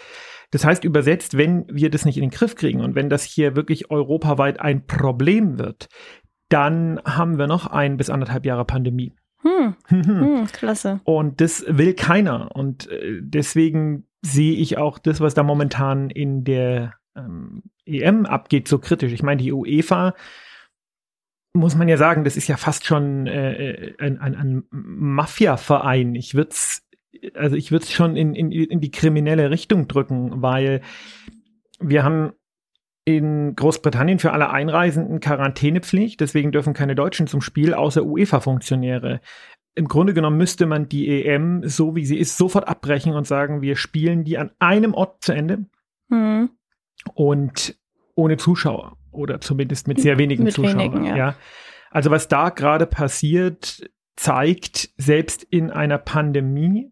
Das 0.50 0.64
heißt 0.64 0.84
übersetzt, 0.84 1.36
wenn 1.36 1.66
wir 1.68 1.90
das 1.90 2.04
nicht 2.04 2.16
in 2.16 2.22
den 2.22 2.30
Griff 2.30 2.54
kriegen 2.54 2.80
und 2.80 2.94
wenn 2.94 3.10
das 3.10 3.24
hier 3.24 3.56
wirklich 3.56 3.90
europaweit 3.90 4.60
ein 4.60 4.86
Problem 4.86 5.58
wird, 5.58 5.88
dann 6.48 7.00
haben 7.04 7.38
wir 7.38 7.46
noch 7.46 7.66
ein 7.66 7.96
bis 7.96 8.10
anderthalb 8.10 8.46
Jahre 8.46 8.64
Pandemie. 8.64 9.12
Hm. 9.42 9.76
hm, 9.88 10.46
klasse. 10.46 11.00
Und 11.04 11.40
das 11.40 11.64
will 11.68 11.94
keiner. 11.94 12.54
Und 12.54 12.90
äh, 12.90 13.20
deswegen 13.20 14.06
sehe 14.22 14.54
ich 14.54 14.78
auch 14.78 14.98
das, 14.98 15.20
was 15.20 15.34
da 15.34 15.42
momentan 15.42 16.10
in 16.10 16.44
der 16.44 16.94
ähm, 17.16 17.62
EM 17.84 18.26
abgeht, 18.26 18.68
so 18.68 18.78
kritisch. 18.78 19.12
Ich 19.12 19.22
meine, 19.22 19.42
die 19.42 19.52
UEFA 19.52 20.14
muss 21.54 21.74
man 21.74 21.88
ja 21.88 21.96
sagen, 21.96 22.24
das 22.24 22.36
ist 22.36 22.48
ja 22.48 22.56
fast 22.56 22.84
schon 22.84 23.26
äh, 23.26 23.72
äh 23.72 23.94
ein, 23.98 24.18
ein, 24.18 24.34
ein 24.34 24.64
Mafia-Verein. 24.70 26.14
Ich 26.14 26.34
würde 26.34 26.50
es 26.50 26.85
also 27.34 27.56
ich 27.56 27.70
würde 27.72 27.84
es 27.84 27.92
schon 27.92 28.16
in, 28.16 28.34
in, 28.34 28.50
in 28.50 28.80
die 28.80 28.90
kriminelle 28.90 29.50
Richtung 29.50 29.88
drücken, 29.88 30.42
weil 30.42 30.82
wir 31.80 32.04
haben 32.04 32.32
in 33.04 33.54
Großbritannien 33.54 34.18
für 34.18 34.32
alle 34.32 34.50
Einreisenden 34.50 35.20
Quarantänepflicht, 35.20 36.20
deswegen 36.20 36.50
dürfen 36.50 36.74
keine 36.74 36.96
Deutschen 36.96 37.28
zum 37.28 37.40
Spiel 37.40 37.72
außer 37.72 38.04
UEFA-Funktionäre. 38.04 39.20
Im 39.76 39.86
Grunde 39.86 40.12
genommen 40.12 40.38
müsste 40.38 40.66
man 40.66 40.88
die 40.88 41.24
EM, 41.24 41.62
so 41.68 41.94
wie 41.94 42.04
sie 42.04 42.18
ist, 42.18 42.36
sofort 42.36 42.66
abbrechen 42.66 43.12
und 43.12 43.26
sagen, 43.26 43.62
wir 43.62 43.76
spielen 43.76 44.24
die 44.24 44.38
an 44.38 44.50
einem 44.58 44.94
Ort 44.94 45.22
zu 45.22 45.32
Ende. 45.32 45.66
Mhm. 46.08 46.50
Und 47.14 47.78
ohne 48.16 48.38
Zuschauer 48.38 48.96
oder 49.12 49.40
zumindest 49.40 49.86
mit 49.86 50.00
sehr 50.00 50.18
wenigen 50.18 50.44
mit 50.44 50.54
Zuschauern. 50.54 50.78
Wenigen, 50.78 51.04
ja. 51.04 51.16
ja. 51.16 51.36
Also 51.90 52.10
was 52.10 52.26
da 52.26 52.48
gerade 52.48 52.86
passiert, 52.86 53.88
zeigt, 54.16 54.90
selbst 54.96 55.44
in 55.44 55.70
einer 55.70 55.98
Pandemie 55.98 56.90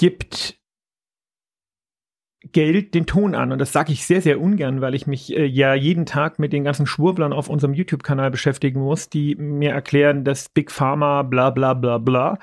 gibt 0.00 0.58
Geld 2.52 2.94
den 2.94 3.04
Ton 3.04 3.34
an. 3.34 3.52
Und 3.52 3.58
das 3.58 3.70
sage 3.70 3.92
ich 3.92 4.06
sehr, 4.06 4.22
sehr 4.22 4.40
ungern, 4.40 4.80
weil 4.80 4.94
ich 4.94 5.06
mich 5.06 5.36
äh, 5.36 5.44
ja 5.44 5.74
jeden 5.74 6.06
Tag 6.06 6.38
mit 6.38 6.54
den 6.54 6.64
ganzen 6.64 6.86
Schwurblern 6.86 7.34
auf 7.34 7.50
unserem 7.50 7.74
YouTube-Kanal 7.74 8.30
beschäftigen 8.30 8.80
muss, 8.80 9.10
die 9.10 9.34
mir 9.34 9.72
erklären, 9.72 10.24
dass 10.24 10.48
Big 10.48 10.70
Pharma 10.70 11.22
bla 11.22 11.50
bla 11.50 11.74
bla 11.74 11.98
bla. 11.98 12.38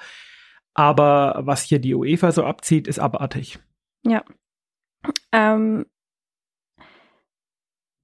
Aber 0.75 1.39
was 1.39 1.63
hier 1.63 1.79
die 1.79 1.95
UEFA 1.95 2.31
so 2.31 2.45
abzieht, 2.45 2.87
ist 2.87 2.99
abartig. 2.99 3.57
Ja. 4.05 4.23
Ähm, 5.31 5.87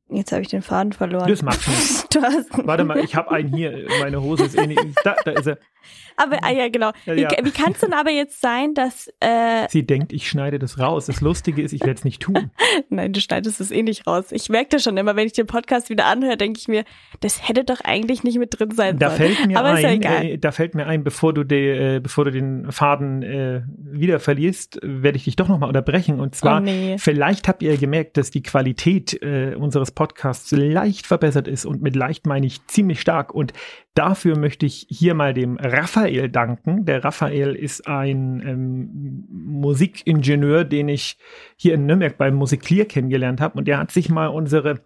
Jetzt 0.10 0.32
habe 0.32 0.42
ich 0.42 0.48
den 0.48 0.64
Faden 0.64 0.94
verloren. 0.94 1.28
Das 1.28 1.44
macht 1.44 1.68
nichts. 1.68 2.08
Warte 2.54 2.84
mal, 2.84 3.00
ich 3.00 3.16
habe 3.16 3.32
einen 3.32 3.54
hier. 3.54 3.88
Meine 4.00 4.22
Hose 4.22 4.46
ist 4.46 4.58
eh 4.58 4.66
nicht. 4.66 4.82
Da, 5.04 5.16
da 5.24 5.32
ist 5.32 5.46
er. 5.46 5.60
Aber, 6.16 6.44
ah 6.44 6.52
ja, 6.52 6.70
genau. 6.70 6.92
Wie, 7.06 7.22
ja. 7.22 7.30
wie 7.42 7.52
kann 7.52 7.72
es 7.74 7.80
denn 7.80 7.94
aber 7.94 8.12
jetzt 8.12 8.42
sein, 8.42 8.74
dass. 8.74 9.08
Äh, 9.20 9.68
Sie 9.70 9.86
denkt, 9.86 10.14
ich 10.14 10.30
schneide 10.30 10.60
das 10.60 10.80
raus. 10.80 11.06
Das 11.08 11.22
Lustige 11.22 11.62
ist, 11.62 11.74
ich 11.74 11.82
werde 11.82 11.94
es 11.94 12.04
nicht 12.04 12.22
tun. 12.22 12.52
Nein, 12.90 13.14
du 13.14 13.20
schneidest 13.20 13.60
es 13.62 13.72
eh 13.72 13.84
nicht 13.84 14.06
raus. 14.08 14.32
Ich 14.32 14.50
merke 14.50 14.70
das 14.72 14.84
schon 14.84 14.98
immer, 14.98 15.16
wenn 15.16 15.26
ich 15.26 15.34
den 15.34 15.48
Podcast 15.48 15.90
wieder 15.90 16.06
anhöre, 16.06 16.38
denke 16.38 16.60
ich 16.60 16.68
mir, 16.68 16.84
das 17.22 17.48
hätte 17.48 17.64
doch 17.64 17.82
eigentlich 17.84 18.24
nicht 18.24 18.38
mit 18.38 18.58
drin 18.58 18.72
sein 18.72 19.00
da 19.00 19.10
sollen. 19.10 19.34
Fällt 19.34 19.48
mir 19.48 19.60
aber 19.60 19.70
ein, 19.70 20.02
ja 20.02 20.22
äh, 20.22 20.38
da 20.38 20.52
fällt 20.52 20.76
mir 20.76 20.86
ein, 20.86 21.04
bevor 21.04 21.34
du, 21.34 21.44
de, 21.44 21.96
äh, 21.96 22.00
bevor 22.00 22.26
du 22.26 22.32
den 22.32 22.72
Faden 22.72 23.24
äh, 23.24 23.62
wieder 23.78 24.20
verlierst, 24.20 24.80
werde 24.82 25.18
ich 25.18 25.24
dich 25.24 25.36
doch 25.36 25.48
nochmal 25.48 25.70
unterbrechen. 25.70 26.20
Und 26.20 26.36
zwar, 26.36 26.58
oh 26.58 26.64
nee. 26.64 26.98
vielleicht 27.00 27.48
habt 27.48 27.64
ihr 27.64 27.78
gemerkt, 27.78 28.18
dass 28.18 28.32
die 28.32 28.44
Qualität 28.44 29.22
äh, 29.22 29.56
unseres 29.56 29.92
Podcasts 29.92 30.52
leicht 30.52 31.08
verbessert 31.08 31.48
ist. 31.48 31.66
Und 31.66 31.82
mit 31.82 31.96
leicht 31.96 32.26
meine 32.26 32.46
ich 32.46 32.66
ziemlich 32.68 33.02
stark. 33.02 33.34
Und 33.34 33.54
Dafür 33.96 34.36
möchte 34.36 34.66
ich 34.66 34.88
hier 34.90 35.14
mal 35.14 35.36
dem 35.36 35.58
Raphael 35.74 36.30
danken. 36.30 36.86
Der 36.86 37.04
Raphael 37.04 37.56
ist 37.56 37.88
ein 37.88 38.42
ähm, 38.46 39.26
Musikingenieur, 39.30 40.64
den 40.64 40.88
ich 40.88 41.18
hier 41.58 41.74
in 41.74 41.86
Nürnberg 41.86 42.18
beim 42.18 42.36
Musiklier 42.36 42.86
kennengelernt 42.86 43.42
habe. 43.42 43.58
Und 43.58 43.68
der 43.68 43.80
hat 43.80 43.92
sich 43.92 44.10
mal 44.10 44.28
unsere 44.28 44.82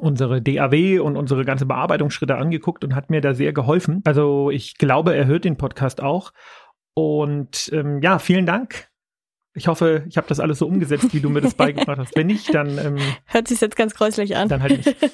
unsere 0.00 0.40
DAW 0.40 1.00
und 1.00 1.16
unsere 1.16 1.44
ganze 1.44 1.66
Bearbeitungsschritte 1.66 2.36
angeguckt 2.36 2.82
und 2.82 2.94
hat 2.94 3.10
mir 3.10 3.20
da 3.20 3.34
sehr 3.34 3.52
geholfen. 3.52 4.00
Also 4.04 4.50
ich 4.50 4.78
glaube, 4.78 5.14
er 5.14 5.26
hört 5.26 5.44
den 5.44 5.58
Podcast 5.58 6.02
auch. 6.02 6.32
Und 6.94 7.70
ähm, 7.74 8.00
ja, 8.00 8.18
vielen 8.18 8.46
Dank 8.46 8.91
ich 9.54 9.68
hoffe, 9.68 10.04
ich 10.08 10.16
habe 10.16 10.26
das 10.28 10.40
alles 10.40 10.58
so 10.58 10.66
umgesetzt, 10.66 11.12
wie 11.12 11.20
du 11.20 11.28
mir 11.28 11.40
das 11.40 11.54
beigebracht 11.54 11.98
hast. 11.98 12.16
Wenn 12.16 12.28
nicht, 12.28 12.54
dann 12.54 12.78
ähm, 12.78 12.98
hört 13.26 13.48
sich 13.48 13.60
jetzt 13.60 13.76
ganz 13.76 13.94
gräuslich 13.94 14.36
an. 14.36 14.48
Dann 14.48 14.62
halt 14.62 14.84
nicht. 14.84 14.96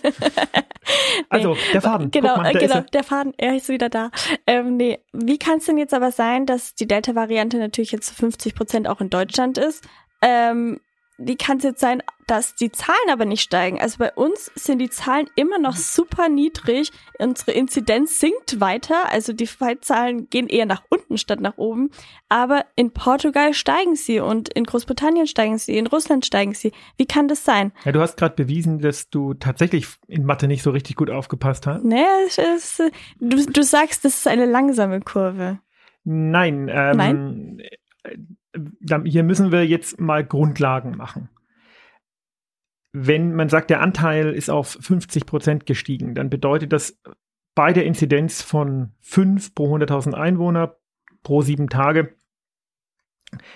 Also 1.29 1.57
der 1.73 1.83
Faden. 1.83 2.11
Genau, 2.11 2.37
mal, 2.37 2.53
genau, 2.53 2.81
der 2.81 3.05
Faden. 3.05 3.35
Er 3.37 3.57
ist 3.57 3.69
wieder 3.69 3.89
da. 3.89 4.11
Ähm, 4.47 4.77
nee, 4.77 4.99
wie 5.13 5.39
kann 5.39 5.59
es 5.59 5.67
denn 5.67 5.79
jetzt 5.79 5.95
aber 5.95 6.13
sein, 6.13 6.47
dass 6.47 6.75
die 6.75 6.87
Delta-Variante 6.87 7.59
natürlich 7.59 7.93
jetzt 7.93 8.09
zu 8.09 8.15
50 8.15 8.55
Prozent 8.55 8.89
auch 8.89 9.01
in 9.01 9.11
Deutschland 9.11 9.59
ist? 9.59 9.87
Ähm, 10.23 10.81
wie 11.19 11.37
kann 11.37 11.59
es 11.59 11.65
jetzt 11.65 11.81
sein, 11.81 12.03
dass 12.29 12.55
die 12.55 12.71
Zahlen 12.71 13.11
aber 13.11 13.25
nicht 13.25 13.43
steigen? 13.43 13.81
Also 13.81 13.99
bei 13.99 14.13
uns 14.13 14.53
sind 14.55 14.79
die 14.79 14.89
Zahlen 14.89 15.29
immer 15.35 15.59
noch 15.59 15.77
super 15.77 16.29
niedrig. 16.29 16.93
Unsere 17.19 17.53
Inzidenz 17.53 18.21
sinkt 18.21 18.61
weiter. 18.61 19.11
Also 19.11 19.33
die 19.33 19.49
Fallzahlen 19.49 20.31
gehen 20.31 20.49
eher 20.49 20.67
nach 20.67 20.83
unten 20.89 21.19
statt 21.19 21.41
nach 21.41 21.59
oben. 21.59 21.91
Aber 22.29 22.65
in 22.77 22.93
Portugal 22.93 23.53
steigen 23.53 23.97
sie 23.97 24.21
und 24.21 24.49
in 24.51 24.65
Großbritannien 24.65 25.27
steigen 25.27 25.59
sie, 25.59 25.77
in 25.77 25.89
Russland 25.89 26.25
steigen 26.25 26.55
sie. 26.55 26.73
Wie 26.97 27.07
kann 27.07 27.27
das 27.27 27.45
sein? 27.45 27.73
Ja, 27.85 27.93
du 27.93 28.01
hast 28.01 28.17
gerade 28.17 28.37
bewiesen, 28.37 28.79
dass 28.79 29.11
du 29.11 29.35
tatsächlich 29.35 29.89
in 30.07 30.25
Mathe 30.25 30.47
nicht 30.47 30.63
so 30.63 30.71
richtig 30.71 30.97
gut 30.97 31.11
aufgepasst 31.11 31.67
hast. 31.67 31.85
Nee, 31.85 32.05
es 32.27 32.39
ist, 32.39 32.93
du, 33.19 33.45
du 33.45 33.63
sagst, 33.65 34.05
das 34.05 34.19
ist 34.19 34.29
eine 34.29 34.47
langsame 34.47 35.01
Kurve. 35.01 35.59
Nein, 36.05 36.71
ähm, 36.73 36.97
Nein? 36.97 37.63
Hier 39.05 39.23
müssen 39.23 39.53
wir 39.53 39.67
jetzt 39.67 40.01
mal 40.01 40.25
Grundlagen 40.25 40.97
machen. 40.97 41.29
Wenn 42.93 43.35
man 43.35 43.49
sagt, 43.49 43.71
der 43.71 43.81
Anteil 43.81 44.33
ist 44.33 44.51
auf 44.51 44.79
50 44.81 45.27
Prozent 45.27 45.67
gestiegen, 45.67 46.15
dann 46.15 46.31
bedeutet 46.31 46.73
das 46.73 46.99
bei 47.55 47.73
der 47.73 47.85
Inzidenz 47.85 48.41
von 48.41 48.93
5 49.01 49.55
pro 49.55 49.75
100.000 49.77 50.15
Einwohner 50.15 50.77
pro 51.23 51.43
sieben 51.43 51.69
Tage 51.69 52.15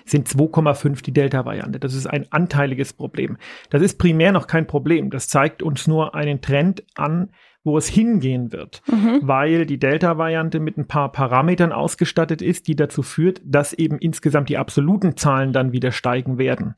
sind 0.05 0.27
2,5 0.27 1.01
die 1.03 1.13
Delta-Variante. 1.13 1.79
Das 1.79 1.93
ist 1.93 2.05
ein 2.05 2.31
anteiliges 2.31 2.93
Problem. 2.93 3.37
Das 3.69 3.81
ist 3.81 3.97
primär 3.97 4.31
noch 4.31 4.47
kein 4.47 4.67
Problem. 4.67 5.09
Das 5.09 5.27
zeigt 5.27 5.63
uns 5.63 5.87
nur 5.87 6.15
einen 6.15 6.41
Trend 6.41 6.83
an, 6.95 7.31
wo 7.63 7.77
es 7.77 7.87
hingehen 7.87 8.51
wird, 8.51 8.81
mhm. 8.87 9.19
weil 9.21 9.65
die 9.65 9.79
Delta-Variante 9.79 10.59
mit 10.59 10.77
ein 10.77 10.87
paar 10.87 11.11
Parametern 11.11 11.71
ausgestattet 11.71 12.41
ist, 12.41 12.67
die 12.67 12.75
dazu 12.75 13.03
führt, 13.03 13.41
dass 13.45 13.73
eben 13.73 13.97
insgesamt 13.99 14.49
die 14.49 14.57
absoluten 14.57 15.15
Zahlen 15.15 15.53
dann 15.53 15.71
wieder 15.71 15.91
steigen 15.91 16.37
werden. 16.37 16.75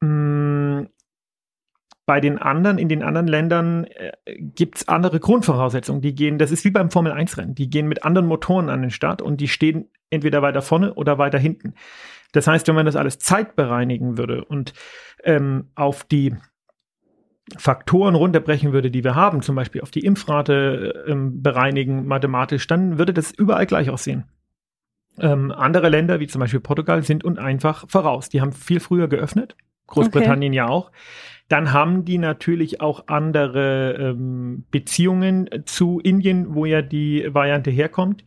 Mm, 0.00 0.86
bei 2.04 2.20
den 2.20 2.38
anderen, 2.38 2.78
in 2.78 2.88
den 2.88 3.02
anderen 3.02 3.26
Ländern 3.26 3.84
äh, 3.84 4.12
es 4.74 4.88
andere 4.88 5.20
Grundvoraussetzungen. 5.20 6.02
Die 6.02 6.14
gehen, 6.14 6.38
das 6.38 6.50
ist 6.50 6.64
wie 6.64 6.70
beim 6.70 6.90
Formel-1-Rennen, 6.90 7.54
die 7.54 7.70
gehen 7.70 7.88
mit 7.88 8.04
anderen 8.04 8.26
Motoren 8.26 8.68
an 8.70 8.82
den 8.82 8.90
Start 8.90 9.22
und 9.22 9.40
die 9.40 9.48
stehen 9.48 9.88
entweder 10.10 10.42
weiter 10.42 10.62
vorne 10.62 10.94
oder 10.94 11.18
weiter 11.18 11.38
hinten. 11.38 11.74
Das 12.32 12.46
heißt, 12.46 12.66
wenn 12.68 12.74
man 12.74 12.86
das 12.86 12.96
alles 12.96 13.18
zeitbereinigen 13.18 14.18
würde 14.18 14.44
und 14.44 14.72
ähm, 15.24 15.70
auf 15.74 16.04
die 16.04 16.34
Faktoren 17.56 18.14
runterbrechen 18.14 18.72
würde, 18.72 18.90
die 18.90 19.04
wir 19.04 19.14
haben, 19.14 19.42
zum 19.42 19.54
Beispiel 19.54 19.80
auf 19.80 19.90
die 19.90 20.04
Impfrate 20.04 21.04
ähm, 21.06 21.42
bereinigen 21.42 22.06
mathematisch, 22.06 22.66
dann 22.66 22.98
würde 22.98 23.12
das 23.12 23.30
überall 23.30 23.66
gleich 23.66 23.90
aussehen. 23.90 24.24
Ähm, 25.18 25.52
andere 25.52 25.88
Länder, 25.88 26.20
wie 26.20 26.26
zum 26.26 26.40
Beispiel 26.40 26.60
Portugal, 26.60 27.02
sind 27.02 27.24
und 27.24 27.38
einfach 27.38 27.88
voraus. 27.88 28.28
Die 28.28 28.40
haben 28.40 28.52
viel 28.52 28.80
früher 28.80 29.08
geöffnet, 29.08 29.56
Großbritannien 29.86 30.52
okay. 30.52 30.56
ja 30.56 30.68
auch. 30.68 30.90
Dann 31.48 31.72
haben 31.72 32.04
die 32.04 32.16
natürlich 32.18 32.80
auch 32.80 33.08
andere 33.08 33.92
ähm, 33.98 34.64
Beziehungen 34.70 35.50
zu 35.66 36.00
Indien, 36.00 36.54
wo 36.54 36.64
ja 36.64 36.80
die 36.80 37.28
Variante 37.28 37.70
herkommt. 37.70 38.24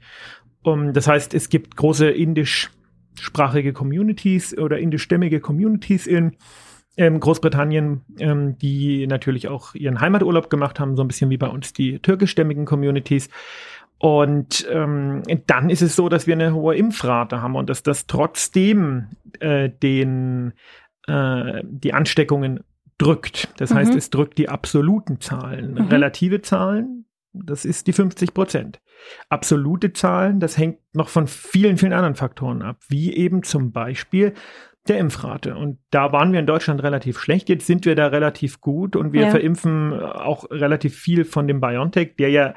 Um, 0.62 0.94
das 0.94 1.08
heißt, 1.08 1.34
es 1.34 1.50
gibt 1.50 1.76
große 1.76 2.10
indischsprachige 2.10 3.74
Communities 3.74 4.58
oder 4.58 4.80
indischstämmige 4.80 5.40
Communities 5.40 6.08
in 6.08 6.36
ähm, 6.98 7.20
Großbritannien, 7.20 8.02
ähm, 8.20 8.58
die 8.58 9.08
natürlich 9.08 9.48
auch 9.48 9.76
ihren 9.76 10.00
Heimaturlaub 10.00 10.50
gemacht 10.50 10.80
haben, 10.80 10.96
so 10.96 11.04
ein 11.04 11.08
bisschen 11.08 11.30
wie 11.30 11.38
bei 11.38 11.48
uns 11.48 11.74
die 11.74 12.00
türkischstämmigen 12.00 12.66
Communities. 12.66 13.30
Und 13.98 14.68
ähm, 14.70 15.24
dann 15.48 15.70
ist 15.70 15.82
es 15.82 15.96
so, 15.96 16.10
dass 16.10 16.28
wir 16.28 16.36
eine 16.36 16.54
hohe 16.54 16.76
Impfrate 16.76 17.42
haben 17.42 17.56
und 17.56 17.70
dass 17.70 17.84
das 17.84 18.08
trotzdem 18.08 19.08
äh, 19.40 19.70
den 19.70 20.54
äh, 21.08 21.62
die 21.64 21.94
Ansteckungen 21.94 22.62
drückt. 22.98 23.50
Das 23.58 23.72
mhm. 23.72 23.76
heißt, 23.76 23.96
es 23.96 24.10
drückt 24.10 24.38
die 24.38 24.50
absoluten 24.50 25.20
Zahlen. 25.22 25.74
Mhm. 25.74 25.88
Relative 25.88 26.42
Zahlen, 26.42 27.06
das 27.34 27.66
ist 27.66 27.88
die 27.88 27.94
50 27.94 28.34
Prozent. 28.34 28.82
Absolute 29.30 29.94
Zahlen, 29.94 30.40
das 30.40 30.58
hängt 30.58 30.80
noch 30.94 31.10
von 31.10 31.28
vielen, 31.28 31.78
vielen 31.78 31.94
anderen 31.94 32.16
Faktoren 32.16 32.62
ab, 32.62 32.78
wie 32.88 33.14
eben 33.14 33.44
zum 33.44 33.72
Beispiel 33.72 34.34
der 34.88 35.00
Impfrate. 35.00 35.56
Und 35.56 35.80
da 35.92 36.12
waren 36.12 36.32
wir 36.32 36.40
in 36.40 36.46
Deutschland 36.46 36.84
relativ 36.84 37.20
schlecht. 37.20 37.50
Jetzt 37.50 37.68
sind 37.68 37.86
wir 37.86 37.96
da 37.96 38.08
relativ 38.08 38.62
gut 38.62 38.96
und 38.96 39.14
wir 39.14 39.22
ja. 39.24 39.30
verimpfen 39.30 39.94
auch 39.94 40.50
relativ 40.52 40.96
viel 40.96 41.26
von 41.26 41.48
dem 41.48 41.60
BioNTech, 41.60 42.16
der 42.18 42.30
ja 42.30 42.54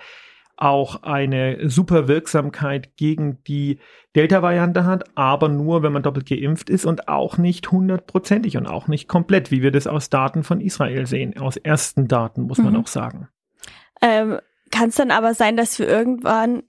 auch 0.58 1.04
eine 1.04 1.70
super 1.70 2.08
Wirksamkeit 2.08 2.96
gegen 2.96 3.42
die 3.44 3.78
Delta-Variante 4.16 4.84
hat, 4.84 5.04
aber 5.16 5.48
nur, 5.48 5.84
wenn 5.84 5.92
man 5.92 6.02
doppelt 6.02 6.28
geimpft 6.28 6.68
ist 6.68 6.84
und 6.84 7.06
auch 7.08 7.38
nicht 7.38 7.70
hundertprozentig 7.70 8.56
und 8.56 8.66
auch 8.66 8.88
nicht 8.88 9.06
komplett, 9.06 9.52
wie 9.52 9.62
wir 9.62 9.70
das 9.70 9.86
aus 9.86 10.10
Daten 10.10 10.42
von 10.42 10.60
Israel 10.60 11.06
sehen, 11.06 11.38
aus 11.38 11.56
ersten 11.56 12.08
Daten, 12.08 12.42
muss 12.42 12.58
man 12.58 12.72
mhm. 12.72 12.80
auch 12.80 12.88
sagen. 12.88 13.28
Ähm, 14.02 14.38
Kann 14.72 14.88
es 14.88 14.96
dann 14.96 15.12
aber 15.12 15.34
sein, 15.34 15.56
dass 15.56 15.78
wir 15.78 15.88
irgendwann 15.88 16.64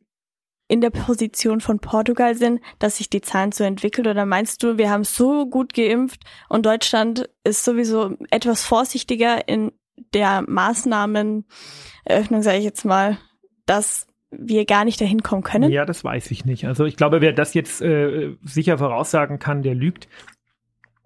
in 0.70 0.82
der 0.82 0.92
Position 0.92 1.60
von 1.60 1.80
Portugal 1.80 2.36
sind, 2.36 2.62
dass 2.78 2.98
sich 2.98 3.10
die 3.10 3.22
Zahlen 3.22 3.52
so 3.52 3.64
entwickeln? 3.66 4.08
Oder 4.08 4.26
meinst 4.26 4.64
du, 4.64 4.78
wir 4.78 4.90
haben 4.90 5.04
so 5.04 5.50
gut 5.50 5.74
geimpft 5.74 6.22
und 6.48 6.66
Deutschland 6.66 7.28
ist 7.44 7.66
sowieso 7.66 8.16
etwas 8.30 8.64
vorsichtiger 8.64 9.48
in 9.48 9.72
der 10.14 10.44
Maßnahmeneröffnung, 10.48 12.42
sage 12.42 12.60
ich 12.60 12.64
jetzt 12.64 12.86
mal, 12.86 13.18
dass 13.66 14.08
wir 14.32 14.66
gar 14.66 14.86
nicht 14.86 15.02
dahin 15.02 15.24
kommen 15.24 15.42
können? 15.42 15.72
Ja, 15.72 15.86
das 15.86 16.04
weiß 16.04 16.30
ich 16.30 16.46
nicht. 16.46 16.66
Also 16.66 16.86
ich 16.86 16.96
glaube, 16.96 17.20
wer 17.20 17.34
das 17.34 17.56
jetzt 17.56 17.82
äh, 17.82 18.36
sicher 18.44 18.78
voraussagen 18.78 19.40
kann, 19.40 19.64
der 19.64 19.74
lügt, 19.74 20.08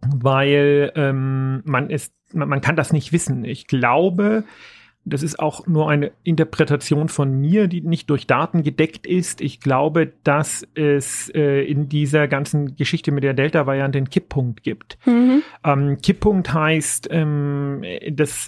weil 0.01 0.91
ähm, 0.95 1.61
man 1.63 1.89
ist, 1.89 2.13
man, 2.33 2.49
man 2.49 2.59
kann 2.59 2.75
das 2.75 2.91
nicht 2.91 3.13
wissen. 3.13 3.45
Ich 3.45 3.67
glaube, 3.67 4.43
das 5.05 5.21
ist 5.21 5.39
auch 5.39 5.67
nur 5.67 5.89
eine 5.89 6.11
Interpretation 6.23 7.09
von 7.09 7.39
mir, 7.39 7.67
die 7.67 7.81
nicht 7.81 8.09
durch 8.09 8.25
Daten 8.25 8.63
gedeckt 8.63 9.05
ist. 9.05 9.41
Ich 9.41 9.59
glaube, 9.59 10.13
dass 10.23 10.65
es 10.75 11.29
äh, 11.35 11.63
in 11.63 11.89
dieser 11.89 12.27
ganzen 12.29 12.75
Geschichte 12.77 13.11
mit 13.11 13.23
der 13.23 13.33
Delta-Variante 13.33 13.97
einen 13.97 14.09
Kipppunkt 14.09 14.63
gibt. 14.63 14.97
Mhm. 15.05 15.43
Ähm, 15.63 15.97
Kipppunkt 16.01 16.53
heißt, 16.53 17.09
ähm, 17.11 17.83
dass, 18.11 18.47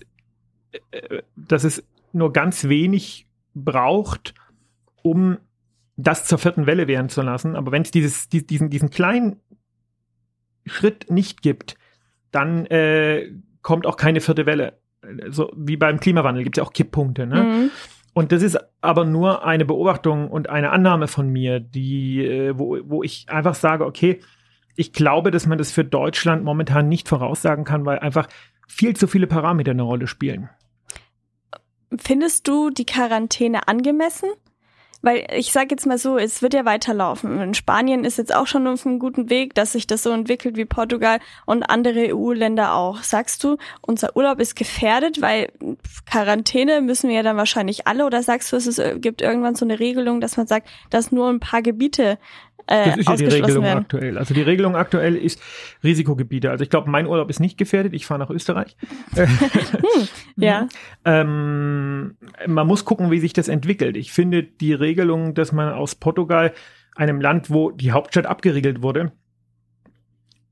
äh, 0.92 1.22
dass 1.36 1.66
es 1.66 1.84
nur 2.14 2.32
ganz 2.32 2.70
wenig 2.70 3.28
braucht, 3.54 4.34
um 5.04 5.38
das 5.98 6.26
zur 6.26 6.38
vierten 6.38 6.68
Welle 6.68 6.88
werden 6.88 7.10
zu 7.10 7.22
lassen. 7.22 7.56
Aber 7.56 7.74
wenn 7.74 7.82
es 7.82 7.92
dieses, 7.92 8.30
diesen, 8.30 8.70
diesen 8.70 8.90
kleinen 8.90 9.42
Schritt 10.66 11.12
nicht 11.12 11.42
gibt, 11.42 11.76
dann 12.32 12.66
äh, 12.68 13.30
kommt 13.62 13.86
auch 13.86 13.98
keine 13.98 14.22
vierte 14.22 14.46
Welle 14.46 14.78
so 15.30 15.52
wie 15.56 15.78
beim 15.78 16.00
Klimawandel 16.00 16.44
gibt 16.44 16.58
es 16.58 16.62
ja 16.62 16.68
auch 16.68 16.74
Kipppunkte. 16.74 17.26
Ne? 17.28 17.44
Mhm. 17.44 17.72
Und 18.14 18.32
das 18.32 18.42
ist 18.42 18.58
aber 18.82 19.04
nur 19.04 19.46
eine 19.46 19.66
Beobachtung 19.66 20.30
und 20.30 20.50
eine 20.50 20.72
Annahme 20.72 21.08
von 21.08 21.30
mir, 21.30 21.60
die, 21.60 22.26
äh, 22.26 22.58
wo, 22.58 22.78
wo 22.84 23.04
ich 23.04 23.26
einfach 23.30 23.56
sage, 23.56 23.86
okay, 23.86 24.20
ich 24.76 24.94
glaube, 24.94 25.32
dass 25.32 25.46
man 25.46 25.58
das 25.58 25.72
für 25.72 25.84
Deutschland 25.84 26.44
momentan 26.44 26.88
nicht 26.88 27.08
voraussagen 27.08 27.66
kann, 27.66 27.86
weil 27.86 28.00
einfach 28.00 28.28
viel 28.68 28.96
zu 28.96 29.08
viele 29.08 29.28
Parameter 29.28 29.72
eine 29.72 29.84
Rolle 29.84 30.08
spielen. 30.08 30.50
Findest 31.98 32.48
du 32.48 32.70
die 32.70 32.86
Quarantäne 32.86 33.68
angemessen? 33.68 34.30
Weil 35.06 35.28
ich 35.38 35.52
sage 35.52 35.68
jetzt 35.70 35.86
mal 35.86 36.00
so, 36.00 36.18
es 36.18 36.42
wird 36.42 36.56
ja 36.56 36.66
weiterlaufen. 36.66 37.40
In 37.40 37.54
Spanien 37.54 38.06
ist 38.06 38.18
jetzt 38.18 38.34
auch 38.34 38.48
schon 38.48 38.66
auf 38.66 38.88
einem 38.88 38.98
guten 38.98 39.30
Weg, 39.30 39.54
dass 39.54 39.74
sich 39.74 39.86
das 39.86 40.02
so 40.02 40.10
entwickelt 40.10 40.58
wie 40.58 40.66
Portugal 40.66 41.20
und 41.46 41.62
andere 41.62 42.16
EU-Länder 42.16 42.74
auch. 42.74 43.04
Sagst 43.04 43.44
du, 43.44 43.58
unser 43.82 44.18
Urlaub 44.18 44.40
ist 44.40 44.56
gefährdet, 44.56 45.22
weil 45.22 45.50
Quarantäne 46.10 46.82
müssen 46.82 47.08
wir 47.08 47.18
ja 47.18 47.22
dann 47.22 47.38
wahrscheinlich 47.38 47.86
alle 47.86 48.08
oder 48.08 48.24
sagst 48.24 48.52
du, 48.52 48.56
es 48.56 48.82
gibt 48.96 49.22
irgendwann 49.22 49.54
so 49.54 49.64
eine 49.64 49.80
Regelung, 49.80 50.22
dass 50.22 50.38
man 50.38 50.48
sagt, 50.48 50.68
dass 50.90 51.12
nur 51.12 51.30
ein 51.30 51.40
paar 51.40 51.62
Gebiete 51.62 52.18
äh, 52.68 52.86
das 52.86 52.98
ist 52.98 53.10
ja 53.10 53.16
die 53.16 53.26
Regelung 53.26 53.64
werden. 53.64 53.80
aktuell. 53.80 54.18
Also 54.18 54.34
die 54.34 54.42
Regelung 54.42 54.76
aktuell 54.76 55.16
ist 55.16 55.40
Risikogebiete. 55.84 56.50
Also 56.50 56.64
ich 56.64 56.70
glaube, 56.70 56.90
mein 56.90 57.08
Urlaub 57.08 57.30
ist 57.30 57.40
nicht 57.40 57.58
gefährdet. 57.58 57.94
Ich 57.94 58.06
fahre 58.06 58.20
nach 58.20 58.30
Österreich. 58.30 58.76
hm, 59.16 60.08
ja. 60.36 60.68
ähm, 61.06 62.18
man 62.48 62.68
muss 62.68 62.86
gucken, 62.86 63.12
wie 63.12 63.20
sich 63.20 63.34
das 63.34 63.48
entwickelt. 63.48 63.98
Ich 63.98 64.12
finde 64.12 64.44
die 64.44 64.74
Regelung, 64.74 65.34
dass 65.34 65.52
man 65.52 65.74
aus 65.74 65.96
Portugal, 65.96 66.54
einem 66.96 67.20
Land, 67.20 67.50
wo 67.50 67.72
die 67.72 67.92
Hauptstadt 67.92 68.26
abgeriegelt 68.26 68.82
wurde, 68.82 69.12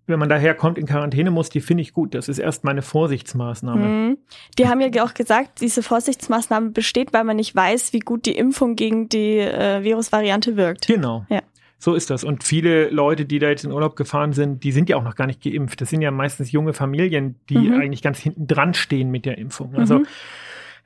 wenn 0.05 0.19
man 0.19 0.27
daher 0.27 0.53
kommt, 0.53 0.77
in 0.77 0.85
Quarantäne 0.85 1.31
muss, 1.31 1.49
die 1.49 1.61
finde 1.61 1.81
ich 1.81 1.93
gut. 1.93 2.13
Das 2.13 2.27
ist 2.27 2.37
erst 2.37 2.63
meine 2.65 2.81
Vorsichtsmaßnahme. 2.81 3.85
Mhm. 3.85 4.17
Die 4.57 4.67
haben 4.67 4.81
ja 4.81 5.03
auch 5.03 5.13
gesagt, 5.13 5.61
diese 5.61 5.81
Vorsichtsmaßnahme 5.81 6.71
besteht, 6.71 7.13
weil 7.13 7.23
man 7.23 7.37
nicht 7.37 7.55
weiß, 7.55 7.93
wie 7.93 7.99
gut 7.99 8.25
die 8.25 8.35
Impfung 8.35 8.75
gegen 8.75 9.07
die 9.07 9.37
äh, 9.37 9.83
Virusvariante 9.83 10.57
wirkt. 10.57 10.87
Genau. 10.87 11.25
Ja. 11.29 11.41
So 11.83 11.95
ist 11.95 12.09
das. 12.09 12.23
Und 12.23 12.45
viele 12.45 12.87
Leute, 12.91 13.25
die 13.25 13.39
da 13.39 13.49
jetzt 13.49 13.65
in 13.65 13.71
Urlaub 13.73 13.97
gefahren 13.97 14.31
sind, 14.31 14.63
die 14.63 14.71
sind 14.71 14.87
ja 14.87 14.95
auch 14.95 15.03
noch 15.03 15.17
gar 15.17 15.27
nicht 15.27 15.43
geimpft. 15.43 15.81
Das 15.81 15.89
sind 15.89 16.01
ja 16.01 16.11
meistens 16.11 16.49
junge 16.49 16.71
Familien, 16.71 17.35
die 17.49 17.57
mhm. 17.57 17.73
eigentlich 17.73 18.01
ganz 18.01 18.19
hinten 18.19 18.47
dran 18.47 18.73
stehen 18.73 19.11
mit 19.11 19.25
der 19.25 19.37
Impfung. 19.37 19.75
Also 19.75 19.99
mhm. 19.99 20.05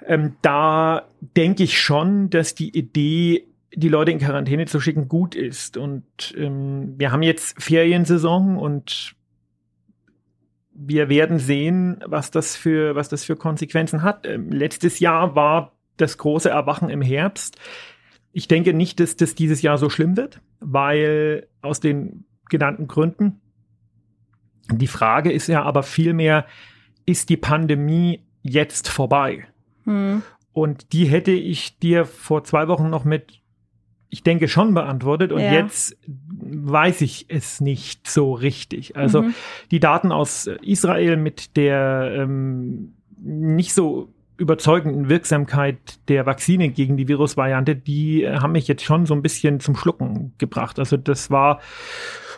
ähm, 0.07 0.35
da 0.41 1.07
denke 1.19 1.61
ich 1.61 1.79
schon, 1.79 2.31
dass 2.31 2.55
die 2.55 2.75
Idee, 2.75 3.45
die 3.75 3.89
Leute 3.89 4.09
in 4.09 4.17
Quarantäne 4.17 4.65
zu 4.65 4.79
schicken, 4.79 5.07
gut 5.07 5.35
ist. 5.35 5.77
Und 5.77 6.33
ähm, 6.35 6.95
wir 6.97 7.11
haben 7.11 7.21
jetzt 7.21 7.61
Feriensaison 7.61 8.57
und 8.57 9.13
wir 10.73 11.09
werden 11.09 11.37
sehen, 11.37 12.03
was 12.07 12.31
das 12.31 12.55
für, 12.55 12.95
was 12.95 13.07
das 13.07 13.23
für 13.23 13.35
Konsequenzen 13.35 14.01
hat. 14.01 14.25
Ähm, 14.25 14.49
letztes 14.51 14.99
Jahr 14.99 15.35
war 15.35 15.73
das 15.97 16.17
große 16.17 16.49
Erwachen 16.49 16.89
im 16.89 17.03
Herbst. 17.03 17.59
Ich 18.37 18.47
denke 18.47 18.71
nicht, 18.71 18.99
dass 18.99 19.15
das 19.15 19.33
dieses 19.33 19.63
Jahr 19.63 19.79
so 19.79 19.89
schlimm 19.89 20.15
wird, 20.15 20.41
weil 20.59 21.47
aus 21.63 21.79
den 21.79 22.25
genannten 22.49 22.87
Gründen. 22.87 23.41
Die 24.71 24.85
Frage 24.85 25.31
ist 25.31 25.47
ja 25.47 25.63
aber 25.63 25.81
vielmehr, 25.81 26.45
ist 27.07 27.29
die 27.29 27.37
Pandemie 27.37 28.21
jetzt 28.43 28.89
vorbei? 28.89 29.47
Hm. 29.85 30.21
Und 30.53 30.93
die 30.93 31.05
hätte 31.05 31.31
ich 31.31 31.79
dir 31.79 32.05
vor 32.05 32.43
zwei 32.43 32.67
Wochen 32.67 32.91
noch 32.91 33.05
mit, 33.05 33.41
ich 34.09 34.21
denke, 34.21 34.47
schon 34.47 34.75
beantwortet. 34.75 35.31
Und 35.31 35.41
ja. 35.41 35.53
jetzt 35.53 35.97
weiß 36.05 37.01
ich 37.01 37.25
es 37.29 37.59
nicht 37.59 38.07
so 38.07 38.33
richtig. 38.33 38.95
Also 38.95 39.23
mhm. 39.23 39.33
die 39.71 39.79
Daten 39.79 40.11
aus 40.11 40.45
Israel 40.61 41.17
mit 41.17 41.57
der 41.57 42.11
ähm, 42.15 42.93
nicht 43.19 43.73
so 43.73 44.13
überzeugenden 44.37 45.09
Wirksamkeit 45.09 45.77
der 46.07 46.25
Vakzine 46.25 46.69
gegen 46.69 46.97
die 46.97 47.07
Virusvariante, 47.07 47.75
die 47.75 48.23
äh, 48.23 48.39
haben 48.39 48.51
mich 48.51 48.67
jetzt 48.67 48.83
schon 48.83 49.05
so 49.05 49.13
ein 49.13 49.21
bisschen 49.21 49.59
zum 49.59 49.75
Schlucken 49.75 50.33
gebracht. 50.37 50.79
Also 50.79 50.97
das 50.97 51.31
war 51.31 51.59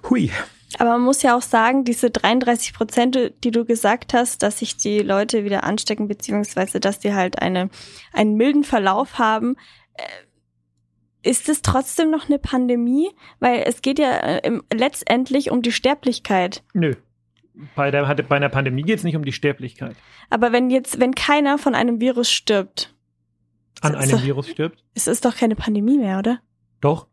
hui. 0.10 0.32
Aber 0.78 0.92
man 0.92 1.02
muss 1.02 1.24
ja 1.24 1.36
auch 1.36 1.42
sagen, 1.42 1.84
diese 1.84 2.12
33 2.12 2.74
Prozent, 2.74 3.18
die 3.44 3.52
du 3.52 3.66
gesagt 3.66 4.14
hast, 4.14 4.44
dass 4.44 4.60
sich 4.60 4.78
die 4.78 5.00
Leute 5.00 5.44
wieder 5.44 5.64
anstecken, 5.64 6.08
beziehungsweise 6.08 6.80
dass 6.80 7.00
die 7.00 7.14
halt 7.14 7.42
eine, 7.42 7.70
einen 8.14 8.36
milden 8.36 8.64
Verlauf 8.64 9.18
haben, 9.18 9.56
äh, 9.96 10.04
ist 11.22 11.50
es 11.50 11.62
trotzdem 11.62 12.12
noch 12.12 12.28
eine 12.28 12.40
Pandemie? 12.40 13.10
Weil 13.40 13.64
es 13.66 13.82
geht 13.82 14.00
ja 14.00 14.12
äh, 14.12 14.60
letztendlich 14.74 15.52
um 15.52 15.62
die 15.62 15.74
Sterblichkeit. 15.74 16.64
Nö 16.74 16.96
bei, 17.76 17.92
der, 17.92 18.04
bei 18.04 18.36
einer 18.36 18.50
Pandemie 18.50 18.84
geht 18.84 19.00
es 19.00 19.04
nicht 19.04 19.16
um 19.16 19.26
die 19.26 19.32
Sterblichkeit. 19.32 19.96
Aber 20.30 20.52
wenn 20.52 20.70
jetzt, 20.70 21.00
wenn 21.00 21.14
keiner 21.14 21.58
von 21.58 21.76
einem 21.76 22.00
Virus 22.00 22.32
stirbt. 22.32 22.96
An 23.82 23.96
einem 23.96 24.12
doch, 24.12 24.24
Virus 24.24 24.50
stirbt? 24.50 24.84
Es 24.94 25.08
ist 25.08 25.26
doch 25.26 25.36
keine 25.36 25.56
Pandemie 25.56 25.98
mehr, 25.98 26.20
oder? 26.20 26.40
Doch. 26.82 27.08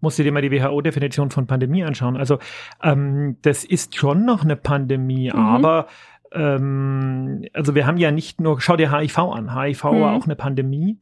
Musst 0.00 0.18
du 0.18 0.22
dir 0.22 0.32
mal 0.32 0.42
die 0.42 0.50
WHO-Definition 0.50 1.30
von 1.30 1.46
Pandemie 1.46 1.82
anschauen. 1.82 2.16
Also 2.16 2.38
ähm, 2.82 3.38
das 3.40 3.64
ist 3.64 3.96
schon 3.96 4.26
noch 4.26 4.44
eine 4.44 4.56
Pandemie, 4.56 5.30
mhm. 5.32 5.38
aber 5.38 5.86
ähm, 6.32 7.46
also 7.54 7.74
wir 7.74 7.86
haben 7.86 7.96
ja 7.96 8.10
nicht 8.10 8.40
nur, 8.40 8.60
schau 8.60 8.76
dir 8.76 8.92
HIV 8.92 9.18
an. 9.18 9.58
HIV 9.58 9.84
mhm. 9.84 10.00
war 10.00 10.12
auch 10.14 10.24
eine 10.24 10.36
Pandemie 10.36 10.98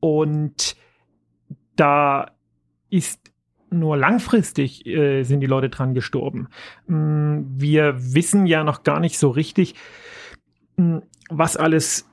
und 0.00 0.76
da 1.76 2.30
ist 2.90 3.31
nur 3.72 3.96
langfristig 3.96 4.86
äh, 4.86 5.22
sind 5.24 5.40
die 5.40 5.46
Leute 5.46 5.70
dran 5.70 5.94
gestorben. 5.94 6.48
Mm, 6.86 7.40
wir 7.56 7.94
wissen 8.14 8.46
ja 8.46 8.64
noch 8.64 8.82
gar 8.82 9.00
nicht 9.00 9.18
so 9.18 9.30
richtig, 9.30 9.74
mm, 10.76 10.98
was 11.30 11.56
alles 11.56 12.08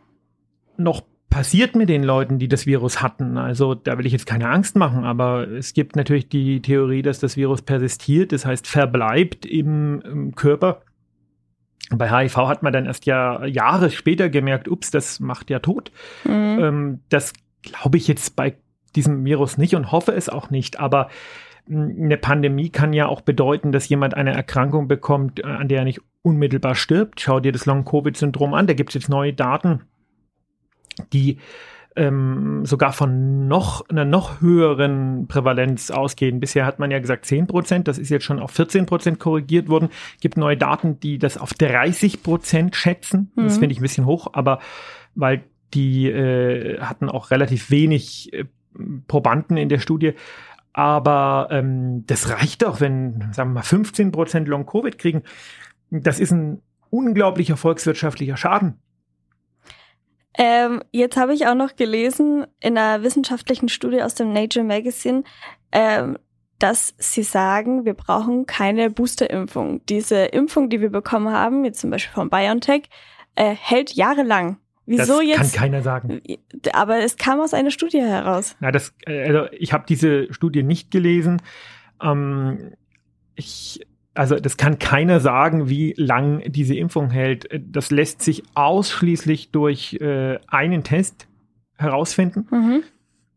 noch 0.78 1.04
passiert 1.30 1.76
mit 1.76 1.90
den 1.90 2.04
Leuten, 2.04 2.40
die 2.40 2.48
das 2.48 2.66
Virus 2.66 3.02
hatten. 3.02 3.38
Also 3.38 3.76
da 3.76 3.98
will 3.98 4.06
ich 4.06 4.14
jetzt 4.14 4.26
keine 4.26 4.50
Angst 4.50 4.76
machen, 4.76 5.04
aber 5.04 5.48
es 5.48 5.74
gibt 5.74 5.96
natürlich 5.96 6.28
die 6.28 6.62
Theorie, 6.62 7.02
dass 7.02 7.20
das 7.20 7.38
Virus 7.38 7.62
persistiert, 7.62 8.32
das 8.32 8.46
heißt 8.46 8.68
verbleibt 8.68 9.46
im, 9.46 10.02
im 10.02 10.36
Körper. 10.36 10.82
Bei 11.92 12.10
HIV 12.10 12.36
hat 12.38 12.64
man 12.64 12.74
dann 12.74 12.86
erst 12.86 13.06
ja 13.06 13.46
Jahre 13.46 13.90
später 13.90 14.30
gemerkt, 14.30 14.68
ups, 14.68 14.92
das 14.92 15.20
macht 15.20 15.50
ja 15.50 15.60
tot. 15.60 15.92
Mhm. 16.24 16.60
Ähm, 16.60 17.00
das 17.10 17.34
glaube 17.62 17.98
ich 17.98 18.08
jetzt 18.08 18.36
bei 18.36 18.58
diesem 18.96 19.24
Virus 19.26 19.58
nicht 19.58 19.76
und 19.76 19.92
hoffe 19.92 20.14
es 20.14 20.30
auch 20.30 20.50
nicht, 20.50 20.80
aber 20.80 21.10
eine 21.70 22.18
Pandemie 22.18 22.70
kann 22.70 22.94
ja 22.94 23.08
auch 23.08 23.22
bedeuten, 23.22 23.72
dass 23.72 23.90
jemand 23.90 24.16
eine 24.16 24.34
Erkrankung 24.34 24.88
bekommt, 24.88 25.40
äh, 25.40 25.48
an 25.48 25.68
der 25.68 25.80
er 25.80 25.86
nicht 25.86 26.02
unmittelbar 26.22 26.76
stirbt. 26.76 27.22
Schau 27.22 27.40
dir 27.40 27.52
das 27.52 27.66
Long-Covid-Syndrom 27.66 28.54
an. 28.54 28.68
Da 28.68 28.74
gibt 28.74 28.90
es 28.90 28.96
jetzt 28.96 29.10
neue 29.10 29.34
Daten, 29.34 29.82
die 31.14 31.38
ähm, 31.96 32.66
sogar 32.66 32.94
von 32.94 33.48
noch 33.48 33.88
einer 33.90 34.06
noch 34.06 34.42
höheren 34.42 35.28
Prävalenz 35.28 35.92
ausgehen. 35.92 36.40
Bisher 36.40 36.66
hat 36.66 36.80
man 36.80 36.92
ja 36.92 37.00
gesagt 37.00 37.26
10 37.26 37.48
Prozent, 37.48 37.88
das 37.88 37.98
ist 37.98 38.10
jetzt 38.10 38.26
schon 38.26 38.40
auf 38.40 38.52
14 38.52 38.86
Prozent 38.86 39.20
korrigiert 39.20 39.70
worden. 39.70 39.90
Gibt 40.22 40.38
neue 40.38 40.58
Daten, 40.58 41.00
die 41.00 41.18
das 41.18 41.38
auf 41.38 41.54
30 41.54 42.24
Prozent 42.24 42.76
schätzen. 42.76 43.32
Mhm. 43.36 43.44
Das 43.44 43.58
finde 43.58 43.74
ich 43.74 43.80
ein 43.80 43.84
bisschen 43.84 44.06
hoch, 44.06 44.30
aber 44.34 44.60
weil 45.16 45.44
die 45.74 46.10
äh, 46.10 46.80
hatten 46.80 47.10
auch 47.10 47.32
relativ 47.32 47.70
wenig 47.70 48.34
äh, 48.34 48.46
Probanden 49.08 49.58
in 49.58 49.70
der 49.70 49.80
Studie. 49.80 50.14
Aber 50.80 51.50
ähm, 51.52 52.06
das 52.08 52.30
reicht 52.30 52.62
doch, 52.62 52.80
wenn, 52.80 53.34
sagen 53.34 53.50
wir 53.50 53.56
mal, 53.56 53.64
15 53.64 54.14
Prozent 54.14 54.48
Long-Covid 54.48 54.98
kriegen. 54.98 55.24
Das 55.90 56.22
ist 56.22 56.32
ein 56.32 56.62
unglaublicher 56.90 57.58
volkswirtschaftlicher 57.58 58.38
Schaden. 58.38 58.82
Ähm, 60.38 60.82
jetzt 60.94 61.18
habe 61.18 61.34
ich 61.34 61.48
auch 61.48 61.56
noch 61.56 61.76
gelesen 61.76 62.48
in 62.62 62.78
einer 62.78 63.04
wissenschaftlichen 63.04 63.68
Studie 63.68 64.02
aus 64.02 64.16
dem 64.16 64.32
Nature 64.32 64.64
Magazine, 64.64 65.26
ähm, 65.74 66.18
dass 66.60 66.94
sie 66.98 67.24
sagen, 67.24 67.84
wir 67.84 67.94
brauchen 67.94 68.46
keine 68.46 68.90
Boosterimpfung. 68.90 69.86
Diese 69.88 70.28
Impfung, 70.28 70.70
die 70.70 70.80
wir 70.80 70.92
bekommen 70.92 71.30
haben, 71.30 71.66
jetzt 71.66 71.82
zum 71.82 71.90
Beispiel 71.90 72.14
von 72.14 72.30
BioNTech, 72.30 72.84
äh, 73.36 73.54
hält 73.54 73.96
jahrelang. 73.96 74.60
Wieso 74.90 75.20
das 75.20 75.28
jetzt? 75.28 75.54
Kann 75.54 75.70
keiner 75.70 75.82
sagen. 75.84 76.20
Aber 76.74 76.98
es 76.98 77.16
kam 77.16 77.40
aus 77.40 77.54
einer 77.54 77.70
Studie 77.70 78.02
heraus. 78.02 78.56
Na, 78.60 78.72
das, 78.72 78.92
also 79.06 79.46
ich 79.52 79.72
habe 79.72 79.86
diese 79.88 80.34
Studie 80.34 80.64
nicht 80.64 80.90
gelesen. 80.90 81.44
Ähm, 82.02 82.74
ich, 83.36 83.86
also 84.16 84.36
das 84.36 84.58
kann 84.58 84.80
keiner 84.80 85.20
sagen, 85.20 85.70
wie 85.70 85.94
lang 85.96 86.42
diese 86.52 86.76
Impfung 86.76 87.12
hält. 87.12 87.48
Das 87.54 87.92
lässt 87.92 88.24
sich 88.24 88.42
ausschließlich 88.56 89.52
durch 89.52 89.94
äh, 90.02 90.40
einen 90.48 90.84
Test 90.84 91.28
herausfinden. 91.78 92.48
Mhm. 92.50 92.84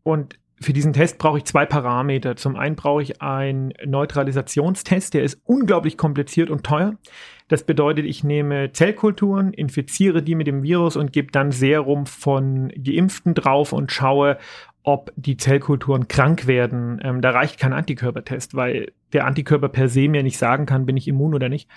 Und 0.01 0.39
für 0.63 0.73
diesen 0.73 0.93
Test 0.93 1.17
brauche 1.17 1.37
ich 1.37 1.45
zwei 1.45 1.65
Parameter. 1.65 2.35
Zum 2.35 2.55
einen 2.55 2.75
brauche 2.75 3.01
ich 3.01 3.21
einen 3.21 3.73
Neutralisationstest, 3.85 5.13
der 5.13 5.23
ist 5.23 5.41
unglaublich 5.45 5.97
kompliziert 5.97 6.49
und 6.49 6.63
teuer. 6.63 6.95
Das 7.47 7.63
bedeutet, 7.63 8.05
ich 8.05 8.23
nehme 8.23 8.71
Zellkulturen, 8.71 9.53
infiziere 9.53 10.23
die 10.23 10.35
mit 10.35 10.47
dem 10.47 10.63
Virus 10.63 10.95
und 10.95 11.13
gebe 11.13 11.31
dann 11.31 11.51
Serum 11.51 12.05
von 12.05 12.71
Geimpften 12.75 13.35
drauf 13.35 13.73
und 13.73 13.91
schaue, 13.91 14.37
ob 14.83 15.11
die 15.15 15.37
Zellkulturen 15.37 16.07
krank 16.07 16.47
werden. 16.47 16.99
Ähm, 17.03 17.21
da 17.21 17.31
reicht 17.31 17.59
kein 17.59 17.73
Antikörpertest, 17.73 18.55
weil 18.55 18.91
der 19.13 19.25
Antikörper 19.25 19.69
per 19.69 19.87
se 19.87 20.09
mir 20.09 20.23
nicht 20.23 20.37
sagen 20.37 20.65
kann, 20.65 20.85
bin 20.85 20.97
ich 20.97 21.07
immun 21.07 21.33
oder 21.33 21.49
nicht. 21.49 21.69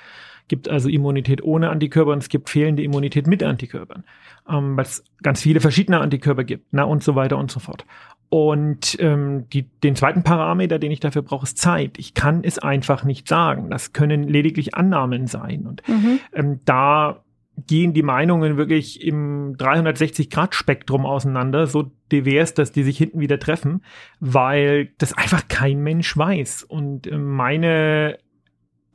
Gibt 0.49 0.69
also 0.69 0.89
Immunität 0.89 1.43
ohne 1.43 1.71
Antikörper 1.71 2.13
und 2.13 2.19
es 2.19 2.29
gibt 2.29 2.51
fehlende 2.51 2.83
Immunität 2.83 3.27
mit 3.27 3.43
Antikörpern, 3.43 4.05
ähm, 4.49 4.77
weil 4.77 4.85
es 4.85 5.05
ganz 5.23 5.41
viele 5.41 5.61
verschiedene 5.61 6.01
Antikörper 6.01 6.45
gibt, 6.45 6.67
na 6.71 6.85
und 6.85 7.03
so 7.03 7.15
weiter 7.15 7.37
und 7.39 7.51
so 7.51 7.61
fort. 7.61 7.85
Und 8.29 8.97
ähm, 9.01 9.49
die, 9.51 9.63
den 9.63 9.95
zweiten 9.95 10.25
Parameter, 10.25 10.79
den 10.79 10.91
ich 10.91 11.01
dafür 11.01 11.23
brauche, 11.23 11.45
ist 11.45 11.59
Zeit. 11.59 11.99
Ich 11.99 12.15
kann 12.15 12.43
es 12.43 12.59
einfach 12.59 13.05
nicht 13.05 13.29
sagen. 13.29 13.71
Das 13.71 13.93
können 13.93 14.25
lediglich 14.25 14.75
Annahmen 14.75 15.27
sein. 15.27 15.67
Und 15.67 15.83
mhm. 15.89 16.19
ähm, 16.33 16.61
da 16.65 17.23
gehen 17.67 17.95
die 17.95 18.03
Meinungen 18.03 18.57
wirklich 18.57 19.03
im 19.03 19.57
360-Grad-Spektrum 19.57 21.07
auseinander, 21.07 21.67
so 21.67 21.91
divers, 22.13 22.53
dass 22.55 22.73
die 22.73 22.83
sich 22.83 22.99
hinten 22.99 23.21
wieder 23.21 23.39
treffen, 23.39 23.83
weil 24.21 24.91
das 24.99 25.17
einfach 25.17 25.49
kein 25.49 25.81
Mensch 25.81 26.17
weiß. 26.17 26.65
Und 26.65 27.07
äh, 27.07 27.17
meine 27.17 28.19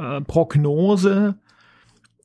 äh, 0.02 0.22
Prognose 0.22 1.36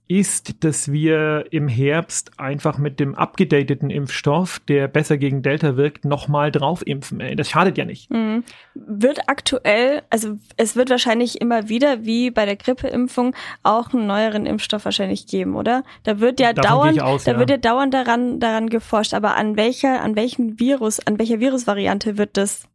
ist, 0.08 0.62
dass 0.62 0.92
wir 0.92 1.46
im 1.50 1.66
Herbst 1.66 2.38
einfach 2.38 2.78
mit 2.78 3.00
dem 3.00 3.16
abgedateten 3.16 3.90
Impfstoff, 3.90 4.60
der 4.60 4.86
besser 4.86 5.18
gegen 5.18 5.42
Delta 5.42 5.76
wirkt, 5.76 6.04
nochmal 6.04 6.52
drauf 6.52 6.86
impfen. 6.86 7.20
Das 7.36 7.50
schadet 7.50 7.76
ja 7.76 7.84
nicht. 7.84 8.10
Mhm. 8.10 8.44
Wird 8.74 9.28
aktuell, 9.28 10.02
also 10.10 10.36
es 10.56 10.76
wird 10.76 10.90
wahrscheinlich 10.90 11.40
immer 11.40 11.68
wieder, 11.68 12.04
wie 12.04 12.30
bei 12.30 12.46
der 12.46 12.54
Grippeimpfung, 12.54 13.34
auch 13.64 13.92
einen 13.92 14.06
neueren 14.06 14.46
Impfstoff 14.46 14.84
wahrscheinlich 14.84 15.26
geben, 15.26 15.56
oder? 15.56 15.82
Da 16.04 16.20
wird 16.20 16.38
ja 16.38 16.52
dauernd, 16.52 17.02
aus, 17.02 17.24
da 17.24 17.32
ja. 17.32 17.38
wird 17.40 17.50
ja 17.50 17.56
dauernd 17.56 17.92
daran, 17.92 18.38
daran 18.38 18.68
geforscht. 18.68 19.12
Aber 19.12 19.34
an 19.34 19.56
welcher, 19.56 20.02
an 20.02 20.14
welchem 20.14 20.60
Virus, 20.60 21.00
an 21.00 21.18
welcher 21.18 21.40
Virusvariante 21.40 22.16
wird 22.16 22.36
das 22.36 22.68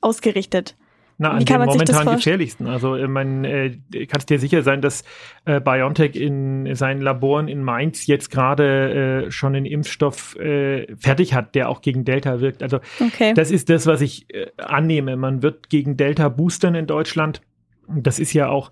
ausgerichtet? 0.00 0.76
Na, 1.20 1.32
an 1.32 1.44
den 1.44 1.60
momentan 1.60 2.14
gefährlichsten. 2.14 2.68
Also 2.68 2.94
äh, 2.94 3.08
man 3.08 3.44
äh, 3.44 3.76
kannst 4.06 4.30
dir 4.30 4.38
sicher 4.38 4.62
sein, 4.62 4.80
dass 4.80 5.02
äh, 5.46 5.60
BioNTech 5.60 6.14
in 6.14 6.72
seinen 6.76 7.02
Laboren 7.02 7.48
in 7.48 7.62
Mainz 7.62 8.06
jetzt 8.06 8.30
gerade 8.30 9.24
äh, 9.26 9.30
schon 9.32 9.56
einen 9.56 9.66
Impfstoff 9.66 10.36
äh, 10.36 10.86
fertig 10.96 11.34
hat, 11.34 11.56
der 11.56 11.70
auch 11.70 11.80
gegen 11.80 12.04
Delta 12.04 12.40
wirkt. 12.40 12.62
Also 12.62 12.78
okay. 13.00 13.34
das 13.34 13.50
ist 13.50 13.68
das, 13.68 13.86
was 13.86 14.00
ich 14.00 14.32
äh, 14.32 14.46
annehme. 14.58 15.16
Man 15.16 15.42
wird 15.42 15.70
gegen 15.70 15.96
Delta 15.96 16.28
boostern 16.28 16.76
in 16.76 16.86
Deutschland. 16.86 17.42
Das 17.88 18.20
ist 18.20 18.32
ja 18.32 18.48
auch, 18.48 18.70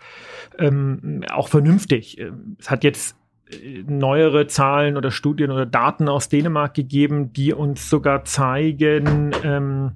ähm, 0.56 1.24
auch 1.28 1.48
vernünftig. 1.48 2.22
Es 2.60 2.70
hat 2.70 2.84
jetzt 2.84 3.16
äh, 3.50 3.82
neuere 3.88 4.46
Zahlen 4.46 4.96
oder 4.96 5.10
Studien 5.10 5.50
oder 5.50 5.66
Daten 5.66 6.08
aus 6.08 6.28
Dänemark 6.28 6.74
gegeben, 6.74 7.32
die 7.32 7.52
uns 7.52 7.90
sogar 7.90 8.24
zeigen, 8.24 9.32
ähm, 9.42 9.92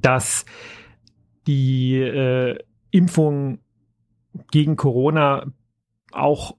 dass 0.00 0.44
die 1.46 1.96
äh, 1.96 2.58
Impfung 2.90 3.58
gegen 4.50 4.76
Corona 4.76 5.46
auch 6.12 6.56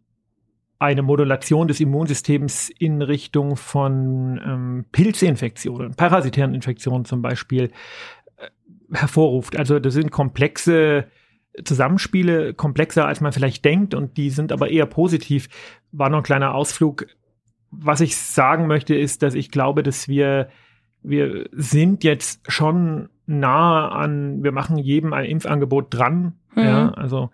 eine 0.80 1.02
Modulation 1.02 1.68
des 1.68 1.80
Immunsystems 1.80 2.70
in 2.70 3.02
Richtung 3.02 3.56
von 3.56 4.40
ähm, 4.46 4.86
Pilzinfektionen, 4.92 5.96
parasitären 5.96 6.54
Infektionen 6.54 7.06
zum 7.06 7.22
Beispiel 7.22 7.72
äh, 8.38 8.50
hervorruft. 8.94 9.58
Also 9.58 9.80
das 9.80 9.96
sind 9.96 10.12
komplexe 10.12 11.08
Zusammenspiele, 11.64 12.54
komplexer 12.54 13.08
als 13.08 13.22
man 13.22 13.32
vielleicht 13.32 13.66
denkt 13.66 13.96
und 13.96 14.18
die 14.18 14.30
sind 14.30 14.52
aber 14.52 14.70
eher 14.70 14.86
positiv. 14.86 15.50
War 15.92 16.10
noch 16.10 16.20
ein 16.20 16.24
kleiner 16.24 16.54
Ausflug. 16.54 17.08
Was 17.72 18.00
ich 18.00 18.16
sagen 18.16 18.68
möchte, 18.68 18.96
ist, 18.96 19.24
dass 19.24 19.34
ich 19.34 19.50
glaube, 19.50 19.82
dass 19.82 20.08
wir 20.08 20.50
wir 21.02 21.48
sind 21.52 22.04
jetzt 22.04 22.52
schon 22.52 23.10
nah 23.28 23.90
an, 23.90 24.44
wir 24.44 24.52
machen 24.52 24.78
jedem 24.78 25.14
ein 25.14 25.26
Impfangebot 25.26 25.94
dran. 25.94 26.34
Mhm. 26.56 26.64
Ja, 26.64 26.90
also 26.92 27.30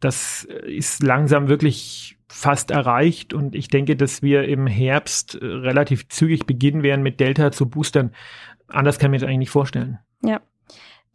das 0.00 0.44
ist 0.66 1.02
langsam 1.02 1.48
wirklich 1.48 2.18
fast 2.28 2.70
erreicht 2.70 3.32
und 3.32 3.54
ich 3.54 3.68
denke, 3.68 3.96
dass 3.96 4.20
wir 4.20 4.44
im 4.44 4.66
Herbst 4.66 5.36
äh, 5.36 5.46
relativ 5.46 6.08
zügig 6.08 6.46
beginnen 6.46 6.82
werden, 6.82 7.02
mit 7.02 7.20
Delta 7.20 7.52
zu 7.52 7.68
boostern. 7.68 8.12
Anders 8.68 8.98
kann 8.98 9.08
ich 9.08 9.10
mir 9.12 9.18
das 9.20 9.28
eigentlich 9.28 9.38
nicht 9.38 9.50
vorstellen. 9.50 9.98
Ja. 10.22 10.40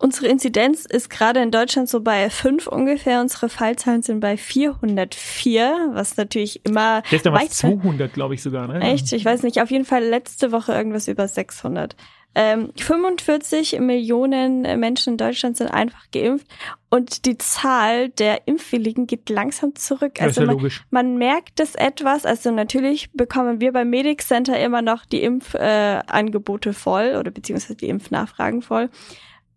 Unsere 0.02 0.28
Inzidenz 0.28 0.86
ist 0.86 1.10
gerade 1.10 1.42
in 1.42 1.52
Deutschland 1.52 1.90
so 1.90 2.00
bei 2.00 2.30
5 2.30 2.68
ungefähr. 2.68 3.20
Unsere 3.20 3.50
Fallzahlen 3.50 4.02
sind 4.02 4.22
bei 4.22 4.38
404, 4.38 5.90
was 5.92 6.16
natürlich 6.16 6.66
immer. 6.66 7.04
Gestern 7.10 7.34
war 7.34 7.44
es 7.44 7.50
200, 7.50 8.14
glaube 8.14 8.34
ich 8.34 8.42
sogar. 8.42 8.70
Ne? 8.70 8.80
Echt? 8.80 9.12
Ich 9.12 9.26
weiß 9.26 9.44
nicht. 9.44 9.62
Auf 9.62 9.72
jeden 9.72 9.84
Fall 9.84 10.06
letzte 10.06 10.54
Woche 10.54 10.72
irgendwas 10.72 11.10
über 11.10 11.28
600. 11.28 11.98
Ähm, 12.36 12.72
45 12.78 13.80
Millionen 13.80 14.62
Menschen 14.80 15.14
in 15.14 15.18
Deutschland 15.18 15.58
sind 15.58 15.68
einfach 15.68 16.12
geimpft 16.12 16.48
und 16.90 17.26
die 17.26 17.38
Zahl 17.38 18.10
der 18.10 18.48
Impfwilligen 18.48 19.08
geht 19.08 19.30
langsam 19.30 19.76
zurück. 19.76 20.22
Also 20.22 20.42
ja 20.42 20.48
man, 20.48 20.56
logisch. 20.56 20.84
man 20.92 21.18
merkt 21.18 21.60
es 21.60 21.74
etwas. 21.76 22.26
Also 22.26 22.52
natürlich 22.52 23.12
bekommen 23.14 23.60
wir 23.62 23.74
beim 23.74 23.90
Medic 23.90 24.22
Center 24.22 24.60
immer 24.60 24.82
noch 24.82 25.06
die 25.06 25.24
Impfangebote 25.24 26.70
äh, 26.70 26.74
voll 26.74 27.16
oder 27.20 27.32
beziehungsweise 27.32 27.76
die 27.76 27.90
Impfnachfragen 27.90 28.62
voll. 28.62 28.90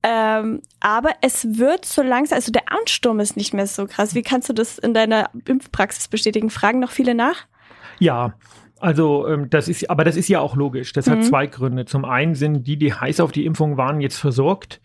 Ähm, 0.02 0.62
aber 0.80 1.10
es 1.20 1.58
wird 1.58 1.84
so 1.84 2.02
langsam, 2.02 2.36
also 2.36 2.50
der 2.50 2.72
Ansturm 2.72 3.20
ist 3.20 3.36
nicht 3.36 3.54
mehr 3.54 3.66
so 3.66 3.86
krass. 3.86 4.14
Wie 4.14 4.22
kannst 4.22 4.48
du 4.48 4.52
das 4.52 4.78
in 4.78 4.94
deiner 4.94 5.30
Impfpraxis 5.46 6.08
bestätigen? 6.08 6.50
Fragen 6.50 6.80
noch 6.80 6.90
viele 6.90 7.14
nach? 7.14 7.46
Ja, 7.98 8.34
also 8.82 9.26
ähm, 9.28 9.48
das 9.50 9.68
ist, 9.68 9.88
aber 9.90 10.04
das 10.04 10.16
ist 10.16 10.28
ja 10.28 10.40
auch 10.40 10.56
logisch. 10.56 10.92
Das 10.92 11.06
mhm. 11.06 11.10
hat 11.12 11.24
zwei 11.24 11.46
Gründe. 11.46 11.84
Zum 11.84 12.04
einen 12.04 12.34
sind 12.34 12.66
die, 12.66 12.76
die 12.76 12.92
heiß 12.92 13.20
auf 13.20 13.32
die 13.32 13.46
Impfung 13.46 13.76
waren, 13.76 14.00
jetzt 14.00 14.18
versorgt. 14.18 14.80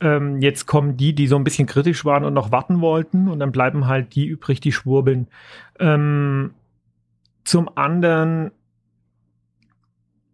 Ähm, 0.00 0.40
jetzt 0.40 0.66
kommen 0.66 0.96
die, 0.96 1.14
die 1.14 1.26
so 1.26 1.36
ein 1.36 1.44
bisschen 1.44 1.66
kritisch 1.66 2.04
waren 2.04 2.24
und 2.24 2.34
noch 2.34 2.52
warten 2.52 2.80
wollten, 2.80 3.28
und 3.28 3.38
dann 3.38 3.52
bleiben 3.52 3.86
halt 3.86 4.14
die 4.14 4.26
übrig, 4.26 4.60
die 4.60 4.72
schwurbeln. 4.72 5.28
Ähm, 5.78 6.54
zum 7.44 7.68
anderen 7.76 8.52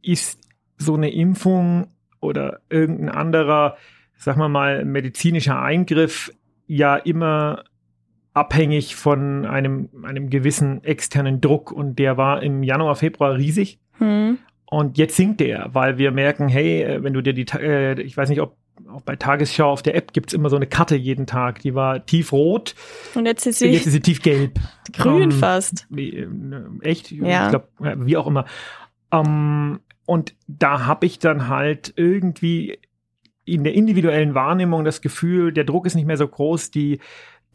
ist 0.03 0.41
so 0.77 0.95
eine 0.95 1.11
Impfung 1.11 1.89
oder 2.21 2.61
irgendein 2.69 3.09
anderer 3.09 3.77
sag 4.17 4.37
mal 4.37 4.49
mal, 4.49 4.85
medizinischer 4.85 5.61
Eingriff 5.61 6.33
ja 6.67 6.97
immer 6.97 7.65
abhängig 8.37 8.97
von 8.97 9.47
einem, 9.47 9.89
einem 10.03 10.29
gewissen 10.29 10.85
externen 10.85 11.41
Druck 11.41 11.73
und 11.73 11.99
der 11.99 12.19
war 12.19 12.43
im 12.43 12.63
Januar, 12.63 12.95
Februar 12.95 13.37
riesig. 13.37 13.79
Hm. 13.99 14.39
Und 14.67 14.99
jetzt 14.99 15.17
sinkt 15.17 15.41
der, 15.41 15.71
weil 15.73 15.97
wir 15.97 16.11
merken, 16.11 16.49
hey, 16.49 16.83
äh, 16.83 17.03
wenn 17.03 17.15
du 17.15 17.23
dir 17.23 17.33
die, 17.33 17.47
äh, 17.59 17.99
ich 18.03 18.15
weiß 18.15 18.29
nicht, 18.29 18.43
ob 18.43 18.57
auch 18.93 19.01
bei 19.01 19.17
Tagesschau 19.17 19.71
auf 19.71 19.83
der 19.83 19.95
App 19.95 20.13
gibt's 20.13 20.35
immer 20.35 20.51
so 20.51 20.57
eine 20.57 20.67
Karte 20.67 20.97
jeden 20.97 21.27
Tag, 21.27 21.61
die 21.61 21.75
war 21.75 22.05
tiefrot. 22.05 22.75
Und 23.15 23.25
jetzt 23.25 23.47
ist 23.47 23.61
sie, 23.61 23.69
jetzt 23.69 23.87
ist 23.87 23.95
sie 23.95 24.01
tiefgelb. 24.01 24.59
Grün 24.93 25.25
um, 25.25 25.31
fast. 25.33 25.87
Äh, 25.97 26.27
echt? 26.83 27.11
Ja. 27.11 27.47
Ich 27.47 27.51
glaube, 27.51 27.69
wie 28.07 28.19
auch 28.19 28.27
immer. 28.27 28.45
Um, 29.11 29.81
und 30.05 30.35
da 30.47 30.85
habe 30.85 31.07
ich 31.07 31.19
dann 31.19 31.49
halt 31.49 31.95
irgendwie 31.97 32.79
in 33.47 33.65
der 33.65 33.73
individuellen 33.73 34.35
Wahrnehmung 34.35 34.85
das 34.85 35.01
Gefühl, 35.01 35.53
der 35.53 35.65
Druck 35.65 35.87
ist 35.87 35.95
nicht 35.95 36.07
mehr 36.07 36.17
so 36.19 36.29
groß, 36.29 36.71
die 36.71 36.99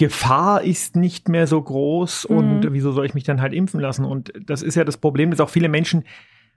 Gefahr 0.02 0.64
ist 0.64 0.96
nicht 0.96 1.30
mehr 1.30 1.46
so 1.46 1.62
groß 1.62 2.28
mhm. 2.28 2.36
und 2.36 2.74
wieso 2.74 2.92
soll 2.92 3.06
ich 3.06 3.14
mich 3.14 3.24
dann 3.24 3.40
halt 3.40 3.54
impfen 3.54 3.80
lassen? 3.80 4.04
Und 4.04 4.34
das 4.44 4.64
ist 4.64 4.74
ja 4.74 4.84
das 4.84 4.98
Problem, 4.98 5.30
dass 5.30 5.40
auch 5.40 5.52
viele 5.52 5.70
Menschen, 5.70 6.06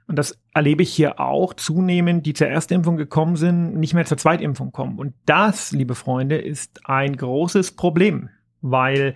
und 0.07 0.19
das 0.19 0.41
erlebe 0.55 0.83
ich 0.83 0.95
hier 0.95 1.21
auch 1.21 1.53
zunehmend, 1.53 2.25
die 2.25 2.33
zur 2.33 2.47
Erstimpfung 2.47 2.97
gekommen 2.97 3.37
sind, 3.37 3.77
nicht 3.77 3.93
mehr 3.93 4.07
zur 4.07 4.17
Zweitimpfung 4.17 4.73
kommen. 4.73 4.99
Und 4.99 5.13
das, 5.27 5.73
liebe 5.73 5.95
Freunde, 5.95 6.39
ist 6.39 6.89
ein 6.89 7.19
großes 7.19 7.73
Problem, 7.73 8.31
weil 8.63 9.15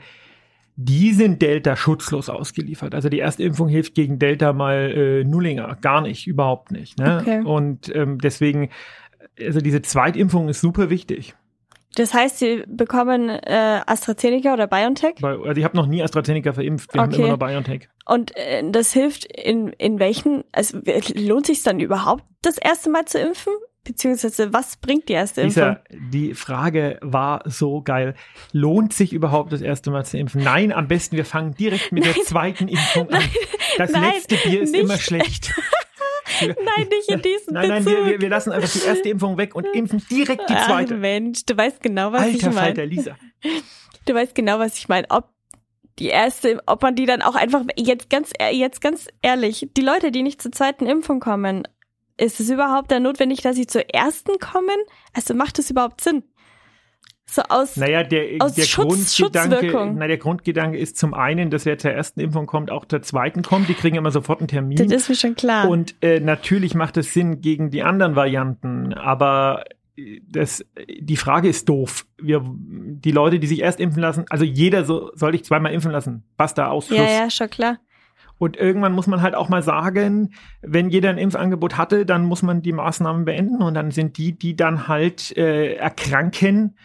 die 0.76 1.14
sind 1.14 1.40
Delta 1.40 1.74
schutzlos 1.74 2.28
ausgeliefert. 2.28 2.94
Also 2.94 3.08
die 3.08 3.20
Erstimpfung 3.20 3.68
hilft 3.68 3.94
gegen 3.94 4.18
Delta 4.18 4.52
mal 4.52 4.92
äh, 4.94 5.24
Nullinger, 5.24 5.78
gar 5.80 6.02
nicht, 6.02 6.26
überhaupt 6.26 6.70
nicht. 6.70 6.98
Ne? 6.98 7.20
Okay. 7.22 7.40
Und 7.40 7.94
ähm, 7.96 8.18
deswegen 8.18 8.68
also 9.40 9.60
diese 9.60 9.82
Zweitimpfung 9.82 10.48
ist 10.48 10.60
super 10.60 10.90
wichtig. 10.90 11.34
Das 11.94 12.14
heißt, 12.14 12.38
Sie 12.38 12.64
bekommen 12.66 13.28
äh, 13.28 13.80
AstraZeneca 13.86 14.52
oder 14.52 14.66
BioNTech? 14.66 15.16
Also 15.22 15.50
ich 15.50 15.64
habe 15.64 15.76
noch 15.76 15.86
nie 15.86 16.02
AstraZeneca 16.02 16.52
verimpft, 16.52 16.94
wir 16.94 17.02
okay. 17.02 17.12
haben 17.12 17.18
immer 17.18 17.28
nur 17.28 17.38
BioNTech. 17.38 17.88
Und 18.06 18.36
äh, 18.36 18.62
das 18.70 18.92
hilft 18.92 19.24
in, 19.24 19.68
in 19.72 19.98
welchen, 19.98 20.44
also 20.52 20.78
lohnt 21.14 21.46
sich 21.46 21.62
dann 21.62 21.80
überhaupt, 21.80 22.24
das 22.42 22.58
erste 22.58 22.90
Mal 22.90 23.04
zu 23.06 23.18
impfen? 23.18 23.52
Beziehungsweise 23.84 24.52
was 24.52 24.76
bringt 24.76 25.08
die 25.08 25.14
erste 25.14 25.40
Impfung? 25.40 25.62
Lisa, 25.62 25.80
die 26.12 26.34
Frage 26.34 26.98
war 27.00 27.42
so 27.46 27.80
geil. 27.80 28.14
Lohnt 28.52 28.92
sich 28.92 29.14
überhaupt 29.14 29.50
das 29.50 29.62
erste 29.62 29.90
Mal 29.90 30.04
zu 30.04 30.18
impfen? 30.18 30.42
Nein, 30.42 30.72
am 30.72 30.88
besten 30.88 31.16
wir 31.16 31.24
fangen 31.24 31.54
direkt 31.54 31.90
mit 31.90 32.04
nein, 32.04 32.12
der 32.14 32.24
zweiten 32.24 32.68
Impfung 32.68 33.08
an. 33.10 33.22
Das 33.76 33.92
nein, 33.92 34.12
letzte 34.12 34.34
Bier 34.36 34.62
ist 34.62 34.72
nicht. 34.72 34.82
immer 34.82 34.96
schlecht. 34.96 35.54
Nein, 36.46 36.88
nicht 36.88 37.10
in 37.10 37.22
diesem 37.22 37.54
Nein, 37.54 37.68
nein, 37.68 37.86
wir, 37.86 38.06
wir, 38.06 38.20
wir, 38.20 38.28
lassen 38.28 38.52
einfach 38.52 38.70
die 38.70 38.86
erste 38.86 39.08
Impfung 39.08 39.36
weg 39.36 39.54
und 39.54 39.64
impfen 39.74 40.02
direkt 40.10 40.48
die 40.48 40.54
zweite. 40.54 40.94
Ach 40.94 40.98
Mensch, 40.98 41.44
du 41.46 41.56
weißt 41.56 41.82
genau, 41.82 42.12
was 42.12 42.22
Alter, 42.22 42.36
ich 42.36 42.42
meine. 42.44 42.60
Alter, 42.60 42.86
Lisa. 42.86 43.16
Du 44.04 44.14
weißt 44.14 44.34
genau, 44.34 44.58
was 44.58 44.78
ich 44.78 44.88
meine. 44.88 45.06
Ob 45.10 45.28
die 45.98 46.06
erste, 46.06 46.62
ob 46.64 46.82
man 46.82 46.94
die 46.94 47.04
dann 47.04 47.20
auch 47.20 47.34
einfach, 47.34 47.62
jetzt 47.76 48.08
ganz, 48.08 48.32
jetzt 48.52 48.80
ganz 48.80 49.06
ehrlich, 49.20 49.68
die 49.76 49.82
Leute, 49.82 50.10
die 50.10 50.22
nicht 50.22 50.40
zur 50.40 50.50
zweiten 50.50 50.86
Impfung 50.86 51.20
kommen, 51.20 51.68
ist 52.16 52.40
es 52.40 52.48
überhaupt 52.48 52.90
dann 52.90 53.02
notwendig, 53.02 53.42
dass 53.42 53.56
sie 53.56 53.66
zur 53.66 53.88
ersten 53.94 54.38
kommen? 54.38 54.78
Also 55.12 55.34
macht 55.34 55.58
es 55.58 55.70
überhaupt 55.70 56.00
Sinn? 56.00 56.24
So 57.30 57.42
aus, 57.42 57.76
naja, 57.76 58.04
der, 58.04 58.36
aus 58.38 58.54
der 58.54 58.62
Schutz, 58.62 59.18
Grundgedanke, 59.18 59.92
na, 59.94 60.06
der 60.06 60.16
Grundgedanke 60.16 60.78
ist 60.78 60.96
zum 60.96 61.12
einen, 61.12 61.50
dass 61.50 61.66
wer 61.66 61.76
zur 61.76 61.90
ersten 61.90 62.20
Impfung 62.20 62.46
kommt, 62.46 62.70
auch 62.70 62.86
zur 62.86 63.02
zweiten 63.02 63.42
kommt. 63.42 63.68
Die 63.68 63.74
kriegen 63.74 63.96
immer 63.96 64.10
sofort 64.10 64.40
einen 64.40 64.48
Termin. 64.48 64.78
Das 64.78 64.90
ist 64.90 65.08
mir 65.10 65.14
schon 65.14 65.34
klar. 65.34 65.68
Und 65.68 65.94
äh, 66.00 66.20
natürlich 66.20 66.74
macht 66.74 66.96
es 66.96 67.12
Sinn 67.12 67.42
gegen 67.42 67.70
die 67.70 67.82
anderen 67.82 68.16
Varianten, 68.16 68.94
aber 68.94 69.64
äh, 69.96 70.20
das, 70.26 70.64
die 70.98 71.16
Frage 71.16 71.48
ist 71.48 71.68
doof. 71.68 72.06
Wir, 72.16 72.42
die 72.46 73.12
Leute, 73.12 73.38
die 73.38 73.46
sich 73.46 73.60
erst 73.60 73.78
impfen 73.78 74.00
lassen, 74.00 74.24
also 74.30 74.46
jeder 74.46 74.86
so, 74.86 75.10
soll 75.14 75.34
ich 75.34 75.44
zweimal 75.44 75.74
impfen 75.74 75.92
lassen. 75.92 76.24
Basta, 76.38 76.68
aus, 76.68 76.88
Ja, 76.88 77.04
ja, 77.04 77.28
schon 77.28 77.50
klar. 77.50 77.78
Und 78.38 78.56
irgendwann 78.56 78.92
muss 78.92 79.06
man 79.06 79.20
halt 79.20 79.34
auch 79.34 79.48
mal 79.48 79.62
sagen, 79.62 80.32
wenn 80.62 80.88
jeder 80.88 81.10
ein 81.10 81.18
Impfangebot 81.18 81.76
hatte, 81.76 82.06
dann 82.06 82.24
muss 82.24 82.42
man 82.42 82.62
die 82.62 82.72
Maßnahmen 82.72 83.24
beenden 83.24 83.62
und 83.62 83.74
dann 83.74 83.90
sind 83.90 84.16
die, 84.16 84.38
die 84.38 84.56
dann 84.56 84.88
halt 84.88 85.36
äh, 85.36 85.74
erkranken, 85.74 86.76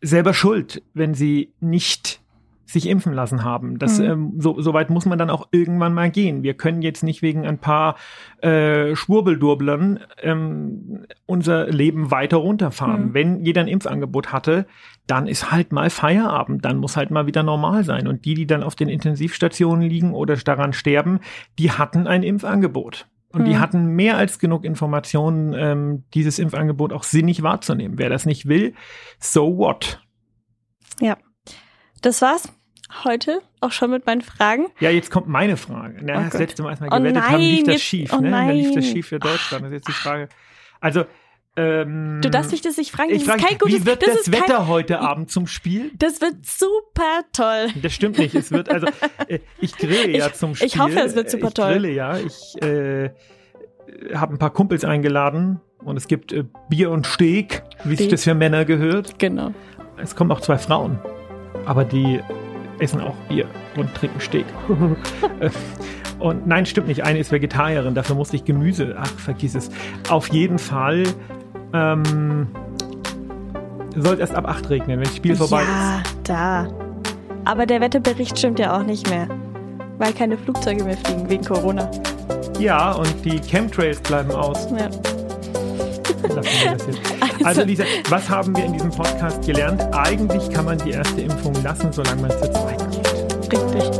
selber 0.00 0.34
schuld, 0.34 0.82
wenn 0.94 1.14
sie 1.14 1.52
nicht 1.60 2.20
sich 2.66 2.88
impfen 2.88 3.12
lassen 3.12 3.44
haben. 3.44 3.78
Das, 3.78 4.00
mhm. 4.00 4.04
ähm, 4.04 4.32
so, 4.38 4.60
so 4.60 4.74
weit 4.74 4.90
muss 4.90 5.06
man 5.06 5.18
dann 5.18 5.30
auch 5.30 5.48
irgendwann 5.52 5.94
mal 5.94 6.10
gehen. 6.10 6.42
Wir 6.42 6.54
können 6.54 6.82
jetzt 6.82 7.04
nicht 7.04 7.22
wegen 7.22 7.46
ein 7.46 7.58
paar 7.58 7.94
äh, 8.42 8.94
Schwurbeldurblern 8.96 10.00
ähm, 10.20 11.06
unser 11.26 11.68
Leben 11.68 12.10
weiter 12.10 12.38
runterfahren. 12.38 13.08
Mhm. 13.08 13.14
Wenn 13.14 13.44
jeder 13.44 13.60
ein 13.60 13.68
Impfangebot 13.68 14.32
hatte, 14.32 14.66
dann 15.06 15.28
ist 15.28 15.52
halt 15.52 15.70
mal 15.70 15.90
Feierabend, 15.90 16.64
dann 16.64 16.78
muss 16.78 16.96
halt 16.96 17.12
mal 17.12 17.28
wieder 17.28 17.44
normal 17.44 17.84
sein. 17.84 18.08
Und 18.08 18.24
die, 18.24 18.34
die 18.34 18.46
dann 18.48 18.64
auf 18.64 18.74
den 18.74 18.88
Intensivstationen 18.88 19.88
liegen 19.88 20.12
oder 20.12 20.36
daran 20.36 20.72
sterben, 20.72 21.20
die 21.60 21.70
hatten 21.70 22.08
ein 22.08 22.24
Impfangebot. 22.24 23.06
Und 23.36 23.44
die 23.44 23.54
mhm. 23.54 23.60
hatten 23.60 23.86
mehr 23.86 24.16
als 24.16 24.38
genug 24.38 24.64
Informationen, 24.64 25.52
ähm, 25.52 26.04
dieses 26.14 26.38
Impfangebot 26.38 26.92
auch 26.92 27.02
sinnig 27.02 27.42
wahrzunehmen. 27.42 27.98
Wer 27.98 28.08
das 28.08 28.26
nicht 28.26 28.48
will, 28.48 28.74
so 29.18 29.58
what? 29.58 30.00
Ja. 31.00 31.16
Das 32.02 32.22
war's 32.22 32.52
heute 33.04 33.40
auch 33.60 33.72
schon 33.72 33.90
mit 33.90 34.06
meinen 34.06 34.22
Fragen. 34.22 34.66
Ja, 34.80 34.90
jetzt 34.90 35.10
kommt 35.10 35.28
meine 35.28 35.56
Frage. 35.56 35.98
Na, 36.02 36.18
oh 36.18 36.22
das 36.22 36.30
Gott. 36.30 36.40
letzte 36.40 36.62
Mal, 36.62 36.70
als 36.70 36.80
wir 36.80 36.88
oh 36.90 36.96
gewettet 36.96 37.14
nein, 37.14 37.32
haben, 37.32 37.40
lief 37.40 37.64
das 37.64 37.82
schief. 37.82 38.12
Oh 38.12 38.20
ne? 38.20 38.30
Dann 38.30 38.50
lief 38.50 38.74
das 38.74 38.86
schief 38.86 39.08
für 39.08 39.18
Deutschland. 39.18 39.64
Das 39.64 39.70
ist 39.70 39.76
jetzt 39.76 39.88
die 39.88 39.92
Frage. 39.92 40.28
Also, 40.80 41.04
ähm, 41.56 42.20
du 42.22 42.28
darfst 42.30 42.52
dich 42.52 42.60
das 42.60 42.76
nicht 42.76 42.92
fragen. 42.92 43.10
Das 43.10 43.22
ich 43.22 43.26
frage, 43.26 43.40
ist 43.40 43.48
kein 43.48 43.58
gutes, 43.58 43.80
wie 43.80 43.86
wird 43.86 44.06
das, 44.06 44.24
das 44.24 44.32
Wetter 44.32 44.58
kein, 44.58 44.68
heute 44.68 45.00
Abend 45.00 45.30
zum 45.30 45.46
Spiel? 45.46 45.90
Das 45.98 46.20
wird 46.20 46.44
super 46.44 47.22
toll. 47.32 47.68
Das 47.80 47.94
stimmt 47.94 48.18
nicht. 48.18 48.34
Es 48.34 48.52
wird 48.52 48.68
also, 48.68 48.86
äh, 49.28 49.38
ich 49.58 49.76
grille 49.76 50.18
ja 50.18 50.32
zum 50.32 50.54
Spiel. 50.54 50.66
Ich 50.66 50.78
hoffe, 50.78 51.00
es 51.00 51.14
wird 51.14 51.30
super 51.30 51.50
toll. 51.50 51.68
Ich 51.68 51.72
grille 51.74 51.92
ja. 51.92 52.18
Ich 52.18 52.62
äh, 52.62 53.10
habe 54.14 54.34
ein 54.34 54.38
paar 54.38 54.52
Kumpels 54.52 54.84
eingeladen 54.84 55.60
und 55.78 55.96
es 55.96 56.08
gibt 56.08 56.32
äh, 56.32 56.44
Bier 56.68 56.90
und 56.90 57.06
Steak, 57.06 57.62
wie 57.84 57.96
sich 57.96 58.08
das 58.08 58.24
für 58.24 58.34
Männer 58.34 58.66
gehört. 58.66 59.18
Genau. 59.18 59.52
Es 59.96 60.14
kommen 60.14 60.30
auch 60.32 60.40
zwei 60.40 60.58
Frauen, 60.58 60.98
aber 61.64 61.84
die 61.84 62.20
essen 62.80 63.00
auch 63.00 63.16
Bier 63.28 63.46
und 63.76 63.94
trinken 63.94 64.20
Steak. 64.20 64.44
und 66.18 66.46
nein, 66.46 66.66
stimmt 66.66 66.88
nicht. 66.88 67.02
Eine 67.02 67.18
ist 67.18 67.32
Vegetarierin, 67.32 67.94
dafür 67.94 68.14
musste 68.14 68.36
ich 68.36 68.44
Gemüse. 68.44 68.94
Ach, 68.98 69.18
vergiss 69.18 69.54
es. 69.54 69.70
Auf 70.10 70.28
jeden 70.28 70.58
Fall 70.58 71.04
ähm, 71.72 72.48
soll 73.96 74.20
erst 74.20 74.34
ab 74.34 74.46
8 74.46 74.70
regnen, 74.70 74.98
wenn 74.98 75.04
das 75.04 75.16
Spiel 75.16 75.36
vorbei 75.36 75.62
ja, 75.62 75.98
ist. 75.98 76.28
Ja, 76.28 76.66
da. 76.66 76.68
Aber 77.44 77.66
der 77.66 77.80
Wetterbericht 77.80 78.38
stimmt 78.38 78.58
ja 78.58 78.76
auch 78.76 78.82
nicht 78.82 79.08
mehr. 79.08 79.28
Weil 79.98 80.12
keine 80.12 80.36
Flugzeuge 80.36 80.84
mehr 80.84 80.96
fliegen 80.98 81.28
wegen 81.28 81.44
Corona. 81.44 81.90
Ja, 82.58 82.92
und 82.92 83.24
die 83.24 83.40
Chemtrails 83.40 84.00
bleiben 84.00 84.32
aus. 84.32 84.68
Ja. 84.70 84.88
Also, 86.26 87.44
also 87.44 87.62
Lisa, 87.62 87.84
was 88.08 88.28
haben 88.28 88.56
wir 88.56 88.64
in 88.64 88.72
diesem 88.72 88.90
Podcast 88.90 89.44
gelernt? 89.46 89.82
Eigentlich 89.92 90.50
kann 90.50 90.64
man 90.64 90.78
die 90.78 90.90
erste 90.90 91.20
Impfung 91.20 91.54
lassen, 91.62 91.92
solange 91.92 92.22
man 92.22 92.30
zur 92.32 92.52
zweiten 92.52 92.90
geht. 92.90 93.52
Richtig. 93.52 93.95